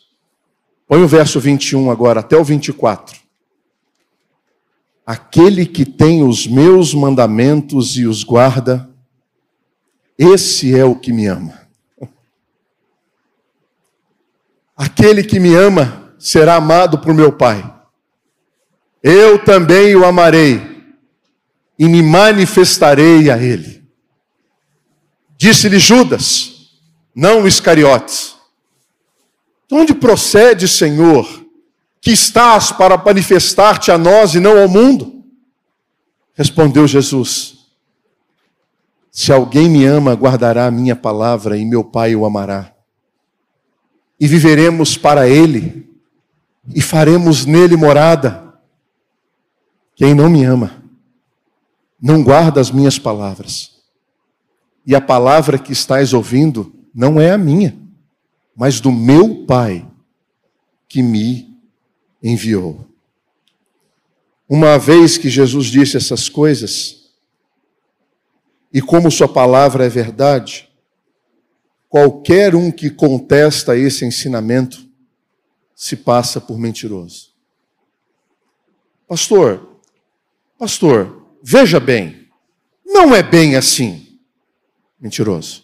Põe 0.94 1.02
o 1.02 1.08
verso 1.08 1.40
21 1.40 1.90
agora, 1.90 2.20
até 2.20 2.36
o 2.36 2.44
24. 2.44 3.18
Aquele 5.04 5.66
que 5.66 5.84
tem 5.84 6.22
os 6.22 6.46
meus 6.46 6.94
mandamentos 6.94 7.96
e 7.96 8.06
os 8.06 8.22
guarda, 8.22 8.88
esse 10.16 10.72
é 10.72 10.84
o 10.84 10.94
que 10.94 11.12
me 11.12 11.26
ama. 11.26 11.66
Aquele 14.76 15.24
que 15.24 15.40
me 15.40 15.52
ama 15.52 16.14
será 16.16 16.54
amado 16.54 17.00
por 17.00 17.12
meu 17.12 17.32
Pai. 17.32 17.74
Eu 19.02 19.44
também 19.44 19.96
o 19.96 20.04
amarei 20.04 20.62
e 21.76 21.88
me 21.88 22.04
manifestarei 22.04 23.32
a 23.32 23.36
ele. 23.36 23.82
Disse-lhe 25.36 25.80
Judas, 25.80 26.70
não 27.12 27.48
Iscariotes 27.48 28.33
onde 29.74 29.92
procede, 29.92 30.68
Senhor, 30.68 31.26
que 32.00 32.12
estás 32.12 32.70
para 32.70 32.96
manifestar-te 32.96 33.90
a 33.90 33.98
nós 33.98 34.34
e 34.34 34.40
não 34.40 34.60
ao 34.60 34.68
mundo? 34.68 35.24
Respondeu 36.34 36.86
Jesus: 36.86 37.66
Se 39.10 39.32
alguém 39.32 39.68
me 39.68 39.84
ama, 39.84 40.14
guardará 40.14 40.66
a 40.66 40.70
minha 40.70 40.94
palavra 40.94 41.56
e 41.58 41.64
meu 41.64 41.82
Pai 41.82 42.14
o 42.14 42.24
amará. 42.24 42.72
E 44.20 44.28
viveremos 44.28 44.96
para 44.96 45.28
ele 45.28 45.90
e 46.72 46.80
faremos 46.80 47.44
nele 47.44 47.76
morada. 47.76 48.54
Quem 49.96 50.14
não 50.14 50.30
me 50.30 50.44
ama, 50.44 50.82
não 52.00 52.22
guarda 52.22 52.60
as 52.60 52.70
minhas 52.70 52.98
palavras. 52.98 53.72
E 54.86 54.94
a 54.94 55.00
palavra 55.00 55.58
que 55.58 55.72
estás 55.72 56.12
ouvindo 56.12 56.72
não 56.94 57.20
é 57.20 57.32
a 57.32 57.38
minha 57.38 57.83
mas 58.54 58.80
do 58.80 58.92
meu 58.92 59.44
Pai 59.44 59.86
que 60.88 61.02
me 61.02 61.58
enviou. 62.22 62.86
Uma 64.48 64.78
vez 64.78 65.18
que 65.18 65.28
Jesus 65.28 65.66
disse 65.66 65.96
essas 65.96 66.28
coisas, 66.28 67.10
e 68.72 68.80
como 68.80 69.10
Sua 69.10 69.28
palavra 69.28 69.86
é 69.86 69.88
verdade, 69.88 70.68
qualquer 71.88 72.54
um 72.54 72.70
que 72.70 72.90
contesta 72.90 73.76
esse 73.76 74.04
ensinamento 74.04 74.84
se 75.74 75.96
passa 75.96 76.40
por 76.40 76.58
mentiroso. 76.58 77.32
Pastor, 79.06 79.80
pastor, 80.58 81.26
veja 81.42 81.78
bem, 81.78 82.28
não 82.84 83.14
é 83.14 83.22
bem 83.22 83.54
assim. 83.54 84.18
Mentiroso. 84.98 85.63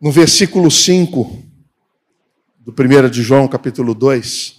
No 0.00 0.10
versículo 0.10 0.70
5 0.70 1.42
do 2.58 2.72
1 2.72 3.10
de 3.10 3.22
João, 3.22 3.46
capítulo 3.46 3.94
2, 3.94 4.56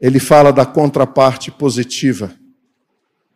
ele 0.00 0.18
fala 0.18 0.50
da 0.50 0.64
contraparte 0.64 1.50
positiva. 1.50 2.34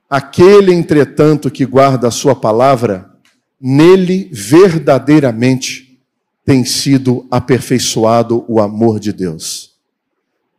Aquele, 0.08 0.72
entretanto, 0.72 1.50
que 1.50 1.66
guarda 1.66 2.08
a 2.08 2.10
sua 2.10 2.34
palavra, 2.34 3.12
nele 3.60 4.30
verdadeiramente 4.32 6.00
tem 6.42 6.64
sido 6.64 7.26
aperfeiçoado 7.30 8.42
o 8.48 8.58
amor 8.58 8.98
de 8.98 9.12
Deus. 9.12 9.74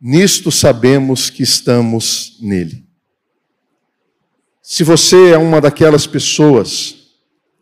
Nisto 0.00 0.52
sabemos 0.52 1.28
que 1.28 1.42
estamos 1.42 2.38
nele. 2.40 2.86
Se 4.62 4.84
você 4.84 5.30
é 5.30 5.38
uma 5.38 5.60
daquelas 5.60 6.06
pessoas 6.06 6.94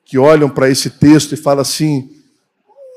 que 0.04 0.18
olham 0.18 0.50
para 0.50 0.68
esse 0.68 0.90
texto 0.90 1.32
e 1.32 1.36
falam 1.36 1.62
assim: 1.62 2.13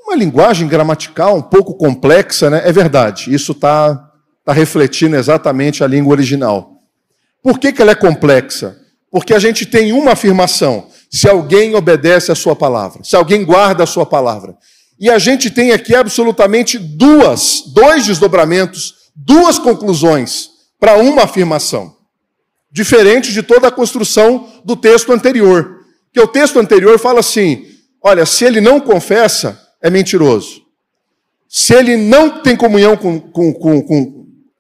uma 0.08 0.16
linguagem 0.16 0.68
gramatical 0.70 1.36
um 1.36 1.41
pouco 1.41 1.76
complexa, 1.76 2.49
né? 2.49 2.62
É 2.64 2.72
verdade, 2.72 3.34
isso 3.34 3.51
está 3.51 4.10
tá 4.45 4.53
refletindo 4.53 5.18
exatamente 5.18 5.84
a 5.84 5.88
língua 5.88 6.14
original. 6.14 6.78
Por 7.43 7.60
que, 7.60 7.74
que 7.74 7.82
ela 7.82 7.91
é 7.91 7.95
complexa? 7.95 8.80
Porque 9.12 9.34
a 9.34 9.39
gente 9.39 9.66
tem 9.66 9.91
uma 9.91 10.14
afirmação: 10.14 10.88
se 11.12 11.28
alguém 11.28 11.76
obedece 11.76 12.32
a 12.32 12.36
sua 12.36 12.55
palavra, 12.55 13.03
se 13.03 13.18
alguém 13.18 13.43
guarda 13.43 13.84
a 13.84 13.88
sua 13.88 14.05
palavra. 14.05 14.55
E 14.99 15.12
a 15.12 15.20
gente 15.20 15.51
tem 15.51 15.74
aqui 15.74 15.93
absolutamente 15.93 16.80
duas, 16.80 17.64
dois 17.68 18.08
desdobramentos, 18.08 19.12
duas 19.16 19.60
conclusões 19.60 20.49
para 20.80 20.97
uma 20.97 21.24
afirmação, 21.24 21.95
diferente 22.72 23.32
de 23.32 23.43
toda 23.43 23.68
a 23.68 23.72
construção 23.72 24.47
do 24.64 24.76
texto 24.76 25.12
anterior. 25.12 25.82
Que 26.12 26.20
o 26.20 26.28
texto 26.28 26.58
anterior 26.60 26.97
fala 26.97 27.20
assim: 27.20 27.66
olha, 28.01 28.26
se 28.26 28.45
ele 28.45 28.62
não 28.62 28.80
confessa, 28.80 29.66
é 29.82 29.90
mentiroso. 29.90 30.62
Se 31.48 31.74
ele 31.74 31.96
não 31.96 32.42
tem 32.42 32.56
comunhão 32.56 32.98
com, 32.98 33.20
com, 33.20 33.54
com, 33.54 33.84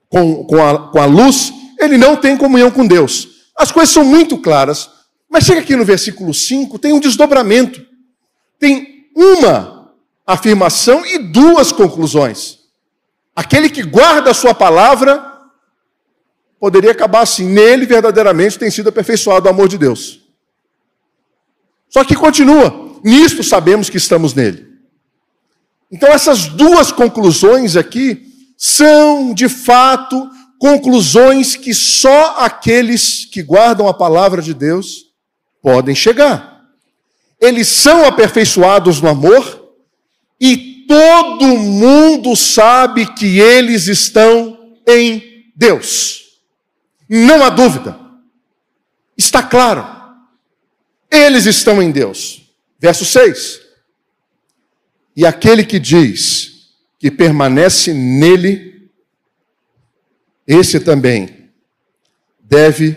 com, 0.09 0.43
com, 0.45 0.63
a, 0.63 0.91
com 0.91 0.99
a 0.99 1.05
luz, 1.05 1.51
ele 1.79 1.97
não 1.97 2.15
tem 2.15 2.37
comunhão 2.37 2.71
com 2.71 2.87
Deus. 2.87 3.51
As 3.57 3.71
coisas 3.71 3.93
são 3.93 4.05
muito 4.05 4.37
claras, 4.37 4.89
mas 5.29 5.43
chega 5.43 5.61
aqui 5.61 5.75
no 5.75 5.83
versículo 5.83 6.33
5, 6.33 6.79
tem 6.79 6.93
um 6.93 6.99
desdobramento. 6.99 7.85
Tem 8.59 9.07
uma 9.15 9.91
afirmação 10.25 11.05
e 11.05 11.17
duas 11.17 11.71
conclusões. 11.71 12.59
Aquele 13.35 13.69
que 13.69 13.83
guarda 13.83 14.31
a 14.31 14.33
sua 14.33 14.53
palavra, 14.53 15.23
poderia 16.59 16.91
acabar 16.91 17.21
assim: 17.21 17.45
nele 17.45 17.85
verdadeiramente 17.85 18.57
tem 18.57 18.71
sido 18.71 18.89
aperfeiçoado 18.89 19.47
o 19.47 19.49
amor 19.49 19.67
de 19.67 19.77
Deus. 19.77 20.21
Só 21.89 22.03
que 22.03 22.15
continua, 22.15 22.99
nisto 23.03 23.43
sabemos 23.43 23.89
que 23.89 23.97
estamos 23.97 24.33
nele. 24.33 24.66
Então, 25.91 26.09
essas 26.09 26.47
duas 26.47 26.91
conclusões 26.91 27.75
aqui 27.75 28.27
são, 28.57 29.33
de 29.33 29.47
fato, 29.47 30.29
conclusões 30.59 31.55
que 31.55 31.73
só 31.73 32.37
aqueles 32.39 33.25
que 33.25 33.41
guardam 33.41 33.87
a 33.87 33.93
palavra 33.93 34.41
de 34.41 34.53
Deus 34.53 35.05
podem 35.61 35.95
chegar. 35.95 36.65
Eles 37.39 37.67
são 37.67 38.05
aperfeiçoados 38.05 38.99
no 38.99 39.09
amor 39.09 39.73
e 40.39 40.85
todo 40.87 41.45
mundo 41.45 42.35
sabe 42.35 43.05
que 43.13 43.39
eles 43.39 43.87
estão 43.87 44.57
em 44.87 45.51
Deus. 45.55 46.23
Não 47.07 47.43
há 47.43 47.49
dúvida. 47.49 47.97
Está 49.17 49.43
claro. 49.43 49.85
Eles 51.09 51.45
estão 51.45 51.81
em 51.81 51.91
Deus. 51.91 52.41
Verso 52.79 53.05
6. 53.05 53.66
E 55.17 55.25
aquele 55.25 55.65
que 55.65 55.79
diz 55.79 56.69
que 56.99 57.09
permanece 57.09 57.91
nele, 57.91 58.87
esse 60.45 60.79
também 60.79 61.49
deve 62.39 62.95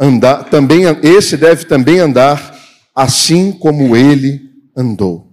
andar, 0.00 0.44
também 0.44 0.84
esse 1.02 1.36
deve 1.36 1.66
também 1.66 1.98
andar 1.98 2.58
assim 2.94 3.52
como 3.52 3.94
ele 3.94 4.50
andou. 4.74 5.30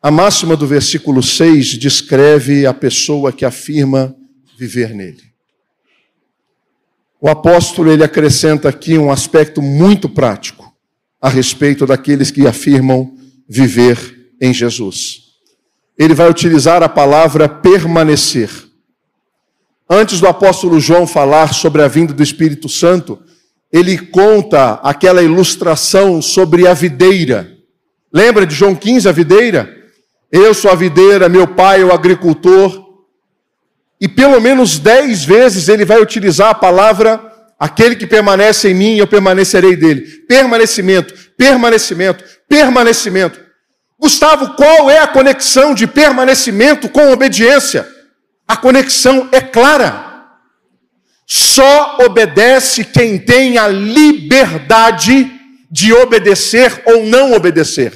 A 0.00 0.12
máxima 0.12 0.56
do 0.56 0.64
versículo 0.64 1.24
6 1.24 1.76
descreve 1.76 2.64
a 2.64 2.72
pessoa 2.72 3.32
que 3.32 3.44
afirma 3.44 4.14
viver 4.56 4.94
nele. 4.94 5.24
O 7.20 7.28
apóstolo 7.28 7.90
ele 7.90 8.04
acrescenta 8.04 8.68
aqui 8.68 8.96
um 8.96 9.10
aspecto 9.10 9.60
muito 9.60 10.08
prático 10.08 10.72
a 11.20 11.28
respeito 11.28 11.84
daqueles 11.84 12.30
que 12.30 12.46
afirmam 12.46 13.18
viver 13.48 14.17
em 14.40 14.52
Jesus. 14.52 15.22
Ele 15.98 16.14
vai 16.14 16.30
utilizar 16.30 16.82
a 16.82 16.88
palavra 16.88 17.48
permanecer. 17.48 18.50
Antes 19.90 20.20
do 20.20 20.28
apóstolo 20.28 20.78
João 20.78 21.06
falar 21.06 21.54
sobre 21.54 21.82
a 21.82 21.88
vinda 21.88 22.12
do 22.12 22.22
Espírito 22.22 22.68
Santo, 22.68 23.22
ele 23.72 23.98
conta 23.98 24.74
aquela 24.82 25.22
ilustração 25.22 26.22
sobre 26.22 26.66
a 26.66 26.74
videira. 26.74 27.56
Lembra 28.12 28.46
de 28.46 28.54
João 28.54 28.74
15, 28.74 29.08
a 29.08 29.12
videira? 29.12 29.76
Eu 30.30 30.52
sou 30.54 30.70
a 30.70 30.74
videira, 30.74 31.28
meu 31.28 31.46
pai 31.46 31.80
é 31.80 31.84
o 31.84 31.92
agricultor. 31.92 32.86
E 34.00 34.06
pelo 34.06 34.40
menos 34.40 34.78
dez 34.78 35.24
vezes 35.24 35.68
ele 35.68 35.84
vai 35.84 36.00
utilizar 36.00 36.50
a 36.50 36.54
palavra 36.54 37.28
aquele 37.58 37.96
que 37.96 38.06
permanece 38.06 38.70
em 38.70 38.74
mim, 38.74 38.96
eu 38.96 39.06
permanecerei 39.06 39.74
dele. 39.74 40.02
Permanecimento, 40.28 41.12
permanecimento, 41.36 42.24
permanecimento. 42.48 43.47
Gustavo, 43.98 44.54
qual 44.54 44.88
é 44.88 44.98
a 45.00 45.08
conexão 45.08 45.74
de 45.74 45.86
permanecimento 45.86 46.88
com 46.88 47.10
obediência? 47.10 47.86
A 48.46 48.56
conexão 48.56 49.28
é 49.32 49.40
clara. 49.40 50.06
Só 51.26 51.98
obedece 52.06 52.84
quem 52.84 53.18
tem 53.18 53.58
a 53.58 53.66
liberdade 53.66 55.30
de 55.70 55.92
obedecer 55.92 56.82
ou 56.86 57.04
não 57.04 57.32
obedecer. 57.32 57.92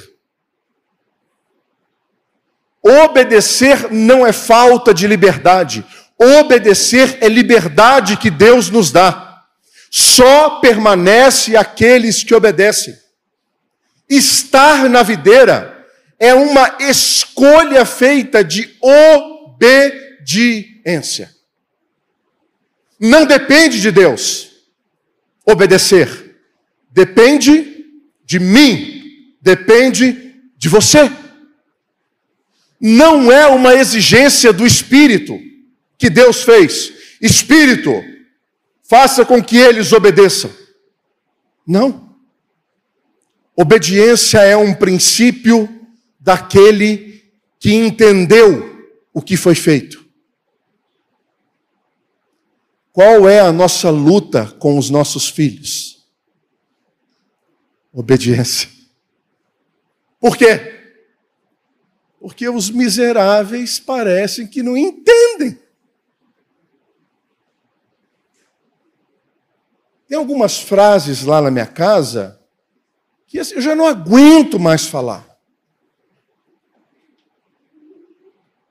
Obedecer 2.83 3.91
não 3.91 4.27
é 4.27 4.33
falta 4.33 4.93
de 4.93 5.07
liberdade. 5.07 5.85
Obedecer 6.19 7.17
é 7.21 7.29
liberdade 7.29 8.17
que 8.17 8.29
Deus 8.29 8.69
nos 8.69 8.91
dá. 8.91 9.41
Só 9.89 10.59
permanece 10.59 11.55
aqueles 11.55 12.23
que 12.23 12.35
obedecem. 12.35 12.95
Estar 14.09 14.89
na 14.89 15.01
videira 15.01 15.82
é 16.23 16.33
uma 16.33 16.77
escolha 16.79 17.85
feita 17.85 18.41
de 18.41 18.73
obediência. 19.59 21.29
Não 22.97 23.25
depende 23.25 23.81
de 23.81 23.91
Deus 23.91 24.51
obedecer. 25.45 26.37
Depende 26.91 27.85
de 28.23 28.39
mim. 28.39 29.01
Depende 29.41 30.33
de 30.57 30.69
você 30.69 31.11
não 32.85 33.31
é 33.31 33.47
uma 33.47 33.75
exigência 33.75 34.51
do 34.51 34.65
Espírito 34.65 35.39
que 35.97 36.09
Deus 36.09 36.43
fez. 36.43 36.91
Espírito, 37.21 38.03
faça 38.83 39.23
com 39.23 39.41
que 39.41 39.55
eles 39.55 39.93
obedeçam. 39.93 40.51
Não. 41.65 42.13
Obediência 43.55 44.39
é 44.39 44.57
um 44.57 44.73
princípio 44.73 45.72
daquele 46.23 47.21
que 47.59 47.73
entendeu 47.73 48.89
o 49.13 49.21
que 49.21 49.35
foi 49.35 49.53
feito. 49.53 50.03
Qual 52.93 53.27
é 53.27 53.41
a 53.41 53.51
nossa 53.51 53.89
luta 53.89 54.47
com 54.57 54.77
os 54.77 54.89
nossos 54.89 55.27
filhos? 55.27 56.07
Obediência. 57.91 58.69
Por 60.17 60.37
quê? 60.37 60.93
Porque 62.19 62.47
os 62.47 62.69
miseráveis 62.69 63.77
parecem 63.77 64.47
que 64.47 64.63
não 64.63 64.77
entendem. 64.77 65.59
Tem 70.07 70.17
algumas 70.17 70.57
frases 70.57 71.23
lá 71.23 71.41
na 71.41 71.51
minha 71.51 71.67
casa 71.67 72.39
que 73.27 73.39
assim, 73.39 73.55
eu 73.55 73.61
já 73.61 73.75
não 73.75 73.85
aguento 73.85 74.57
mais 74.57 74.85
falar. 74.87 75.32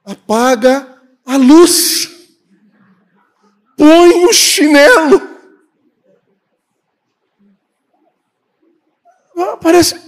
Apaga 0.04 1.02
a 1.24 1.36
luz. 1.36 2.08
Põe 3.76 4.24
o 4.26 4.32
chinelo. 4.32 5.20
Ah, 9.36 9.56
parece 9.56 10.02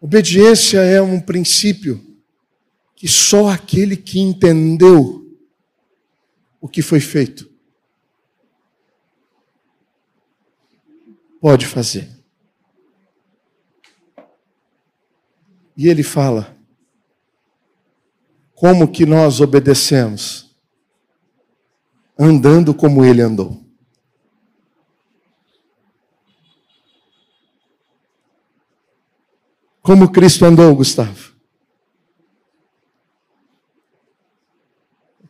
Obediência 0.00 0.78
é 0.80 1.00
um 1.00 1.20
princípio 1.20 2.02
que 2.96 3.06
só 3.06 3.48
aquele 3.48 3.96
que 3.96 4.18
entendeu 4.18 5.38
o 6.58 6.66
que 6.68 6.80
foi 6.80 7.00
feito 7.00 7.50
pode 11.40 11.66
fazer. 11.66 12.19
E 15.80 15.88
ele 15.88 16.02
fala: 16.02 16.54
como 18.52 18.86
que 18.86 19.06
nós 19.06 19.40
obedecemos? 19.40 20.54
Andando 22.18 22.74
como 22.74 23.02
ele 23.02 23.22
andou. 23.22 23.64
Como 29.80 30.12
Cristo 30.12 30.44
andou, 30.44 30.76
Gustavo? 30.76 31.32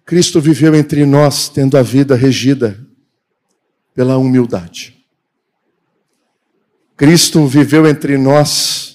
Cristo 0.04 0.40
viveu 0.40 0.74
entre 0.74 1.06
nós, 1.06 1.48
tendo 1.48 1.78
a 1.78 1.82
vida 1.82 2.16
regida 2.16 2.84
pela 3.94 4.18
humildade. 4.18 5.06
Cristo 6.96 7.46
viveu 7.46 7.86
entre 7.86 8.18
nós 8.18 8.89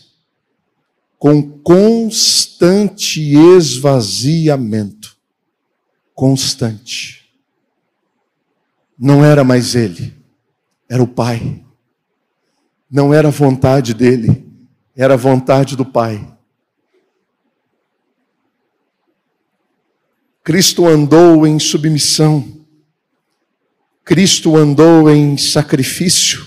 com 1.26 1.42
constante 1.42 3.20
esvaziamento. 3.36 5.18
Constante. 6.14 7.28
Não 8.96 9.26
era 9.26 9.44
mais 9.44 9.74
ele, 9.74 10.14
era 10.88 11.02
o 11.02 11.08
Pai. 11.08 11.66
Não 12.88 13.12
era 13.12 13.30
a 13.30 13.32
vontade 13.32 13.96
dele, 13.96 14.48
era 14.96 15.16
a 15.16 15.18
vontade 15.18 15.76
do 15.76 15.84
Pai. 15.84 16.32
Cristo 20.44 20.86
andou 20.86 21.48
em 21.48 21.58
submissão, 21.58 22.64
Cristo 24.04 24.56
andou 24.56 25.10
em 25.10 25.36
sacrifício, 25.40 26.46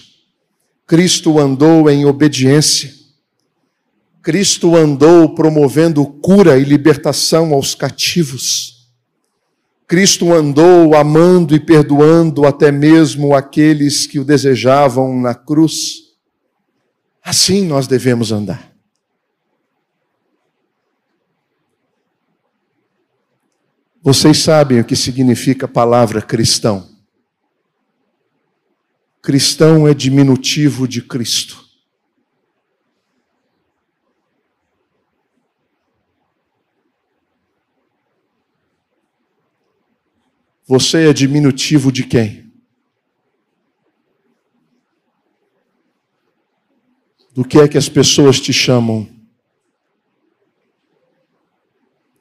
Cristo 0.87 1.37
andou 1.41 1.91
em 1.91 2.05
obediência, 2.05 2.98
Cristo 4.29 4.77
andou 4.77 5.35
promovendo 5.35 6.05
cura 6.05 6.59
e 6.59 6.63
libertação 6.63 7.55
aos 7.55 7.75
cativos. 7.75 8.93
Cristo 9.87 10.35
andou 10.35 10.95
amando 10.95 11.55
e 11.55 11.59
perdoando 11.59 12.45
até 12.45 12.71
mesmo 12.71 13.35
aqueles 13.35 14.07
que 14.07 14.19
o 14.19 14.25
desejavam 14.27 15.19
na 15.19 15.35
cruz. 15.35 16.13
Assim 17.25 17.65
nós 17.65 17.87
devemos 17.87 18.31
andar. 18.31 18.71
Vocês 24.03 24.37
sabem 24.37 24.81
o 24.81 24.85
que 24.85 24.95
significa 24.95 25.65
a 25.65 25.71
palavra 25.71 26.21
cristão? 26.21 26.87
Cristão 29.23 29.89
é 29.89 29.95
diminutivo 29.95 30.87
de 30.87 31.01
Cristo. 31.01 31.68
Você 40.69 41.09
é 41.09 41.13
diminutivo 41.15 41.91
de 41.91 42.05
quem? 42.05 42.53
Do 47.33 47.43
que 47.43 47.59
é 47.59 47.67
que 47.67 47.79
as 47.79 47.89
pessoas 47.89 48.39
te 48.39 48.53
chamam? 48.53 49.09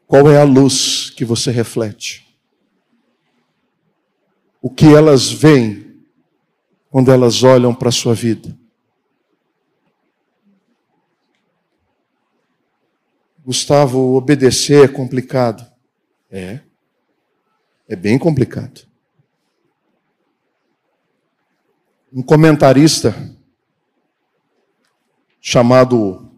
Qual 0.07 0.31
é 0.31 0.39
a 0.39 0.45
luz 0.45 1.09
que 1.09 1.25
você 1.25 1.51
reflete? 1.51 2.25
O 4.61 4.69
que 4.69 4.85
elas 4.85 5.29
veem 5.29 6.05
quando 6.89 7.11
elas 7.11 7.43
olham 7.43 7.75
para 7.75 7.89
a 7.89 7.91
sua 7.91 8.13
vida. 8.13 8.57
Gustavo, 13.43 14.15
obedecer 14.15 14.85
é 14.85 14.87
complicado. 14.87 15.69
É. 16.31 16.66
É 17.88 17.95
bem 17.95 18.17
complicado. 18.17 18.85
Um 22.11 22.21
comentarista 22.21 23.15
chamado 25.39 26.31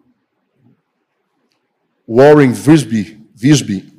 Warren 2.07 2.51
Visby, 2.51 3.27
Visby, 3.33 3.93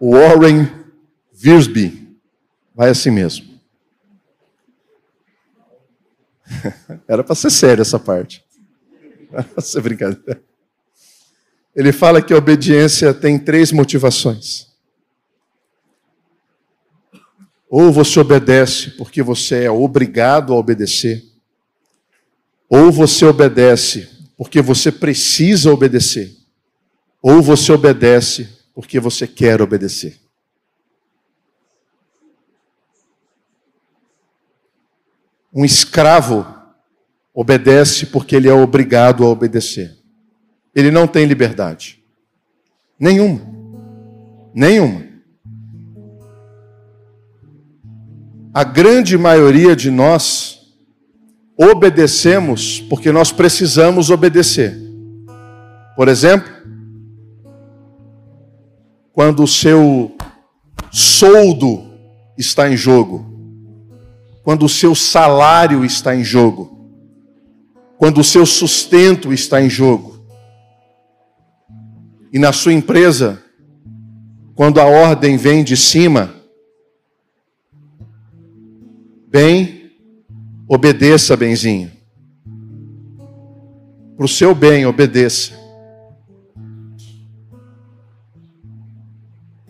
Warren 0.00 0.68
Visby, 1.32 2.00
Vai 2.74 2.88
assim 2.88 3.10
mesmo. 3.10 3.60
Era 7.06 7.22
para 7.22 7.34
ser 7.34 7.50
sério 7.50 7.82
essa 7.82 7.98
parte. 7.98 8.42
Essa 9.56 9.80
brincadeira. 9.80 10.42
Ele 11.80 11.92
fala 11.92 12.20
que 12.20 12.34
a 12.34 12.36
obediência 12.36 13.14
tem 13.14 13.38
três 13.38 13.72
motivações. 13.72 14.66
Ou 17.70 17.90
você 17.90 18.20
obedece 18.20 18.90
porque 18.98 19.22
você 19.22 19.64
é 19.64 19.70
obrigado 19.70 20.52
a 20.52 20.56
obedecer, 20.56 21.24
ou 22.68 22.92
você 22.92 23.24
obedece 23.24 24.10
porque 24.36 24.60
você 24.60 24.92
precisa 24.92 25.72
obedecer, 25.72 26.36
ou 27.22 27.40
você 27.40 27.72
obedece 27.72 28.46
porque 28.74 29.00
você 29.00 29.26
quer 29.26 29.62
obedecer. 29.62 30.20
Um 35.50 35.64
escravo 35.64 36.46
obedece 37.32 38.04
porque 38.04 38.36
ele 38.36 38.50
é 38.50 38.52
obrigado 38.52 39.24
a 39.24 39.28
obedecer. 39.28 39.99
Ele 40.74 40.90
não 40.90 41.06
tem 41.06 41.26
liberdade. 41.26 42.02
Nenhuma. 42.98 43.40
Nenhuma. 44.54 45.04
A 48.52 48.64
grande 48.64 49.16
maioria 49.16 49.76
de 49.76 49.90
nós 49.90 50.60
obedecemos 51.56 52.80
porque 52.80 53.12
nós 53.12 53.30
precisamos 53.30 54.10
obedecer. 54.10 54.76
Por 55.96 56.08
exemplo, 56.08 56.50
quando 59.12 59.42
o 59.42 59.48
seu 59.48 60.16
soldo 60.90 61.84
está 62.36 62.70
em 62.70 62.76
jogo, 62.76 63.26
quando 64.42 64.64
o 64.64 64.68
seu 64.68 64.94
salário 64.94 65.84
está 65.84 66.16
em 66.16 66.24
jogo, 66.24 66.88
quando 67.98 68.18
o 68.18 68.24
seu 68.24 68.46
sustento 68.46 69.32
está 69.32 69.60
em 69.60 69.68
jogo. 69.68 70.19
E 72.32 72.38
na 72.38 72.52
sua 72.52 72.72
empresa, 72.72 73.42
quando 74.54 74.80
a 74.80 74.84
ordem 74.84 75.36
vem 75.36 75.64
de 75.64 75.76
cima, 75.76 76.34
bem, 79.28 79.92
obedeça, 80.68 81.36
benzinho. 81.36 81.90
Para 84.16 84.24
o 84.24 84.28
seu 84.28 84.54
bem, 84.54 84.86
obedeça. 84.86 85.52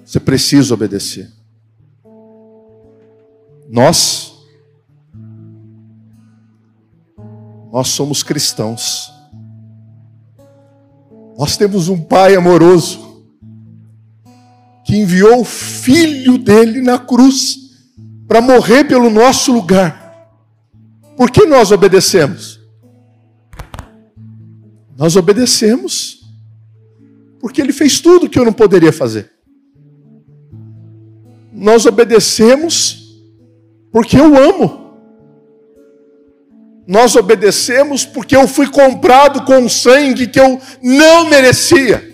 Você 0.04 0.18
precisa 0.18 0.74
obedecer. 0.74 1.30
Nós 3.68 4.30
Nós 7.70 7.88
somos 7.88 8.22
cristãos. 8.22 9.12
Nós 11.40 11.56
temos 11.56 11.88
um 11.88 11.98
Pai 11.98 12.36
amoroso 12.36 13.24
que 14.84 14.94
enviou 14.94 15.40
o 15.40 15.44
Filho 15.44 16.36
dele 16.36 16.82
na 16.82 16.98
cruz 16.98 17.78
para 18.28 18.42
morrer 18.42 18.84
pelo 18.84 19.08
nosso 19.08 19.50
lugar. 19.50 20.36
Por 21.16 21.30
que 21.30 21.46
nós 21.46 21.72
obedecemos? 21.72 22.60
Nós 24.94 25.16
obedecemos 25.16 26.30
porque 27.40 27.62
ele 27.62 27.72
fez 27.72 28.00
tudo 28.00 28.28
que 28.28 28.38
eu 28.38 28.44
não 28.44 28.52
poderia 28.52 28.92
fazer. 28.92 29.32
Nós 31.50 31.86
obedecemos 31.86 33.18
porque 33.90 34.18
eu 34.18 34.36
amo. 34.36 34.79
Nós 36.90 37.14
obedecemos 37.14 38.04
porque 38.04 38.34
eu 38.34 38.48
fui 38.48 38.66
comprado 38.66 39.44
com 39.44 39.68
sangue 39.68 40.26
que 40.26 40.40
eu 40.40 40.60
não 40.82 41.26
merecia. 41.26 42.04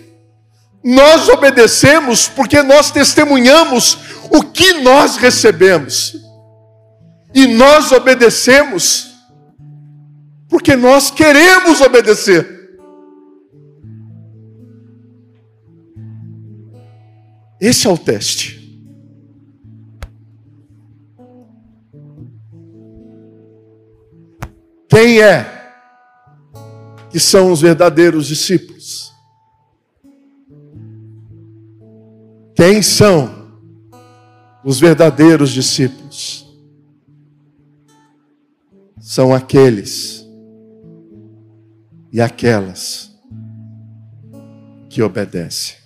Nós 0.83 1.27
obedecemos 1.29 2.27
porque 2.27 2.61
nós 2.61 2.91
testemunhamos 2.91 3.97
o 4.29 4.43
que 4.43 4.73
nós 4.73 5.17
recebemos. 5.17 6.17
E 7.33 7.47
nós 7.47 7.91
obedecemos 7.91 9.15
porque 10.47 10.75
nós 10.75 11.09
queremos 11.09 11.81
obedecer. 11.81 12.77
Esse 17.59 17.87
é 17.87 17.89
o 17.89 17.97
teste. 17.97 18.56
Quem 24.99 25.21
é 25.21 25.45
que 27.11 27.19
são 27.19 27.51
os 27.51 27.61
verdadeiros 27.61 28.25
discípulos? 28.25 29.13
Quem 32.55 32.81
são 32.81 33.61
os 34.65 34.79
verdadeiros 34.79 35.51
discípulos? 35.51 36.51
São 38.99 39.35
aqueles 39.35 40.25
e 42.11 42.19
aquelas 42.19 43.15
que 44.89 45.03
obedecem. 45.03 45.76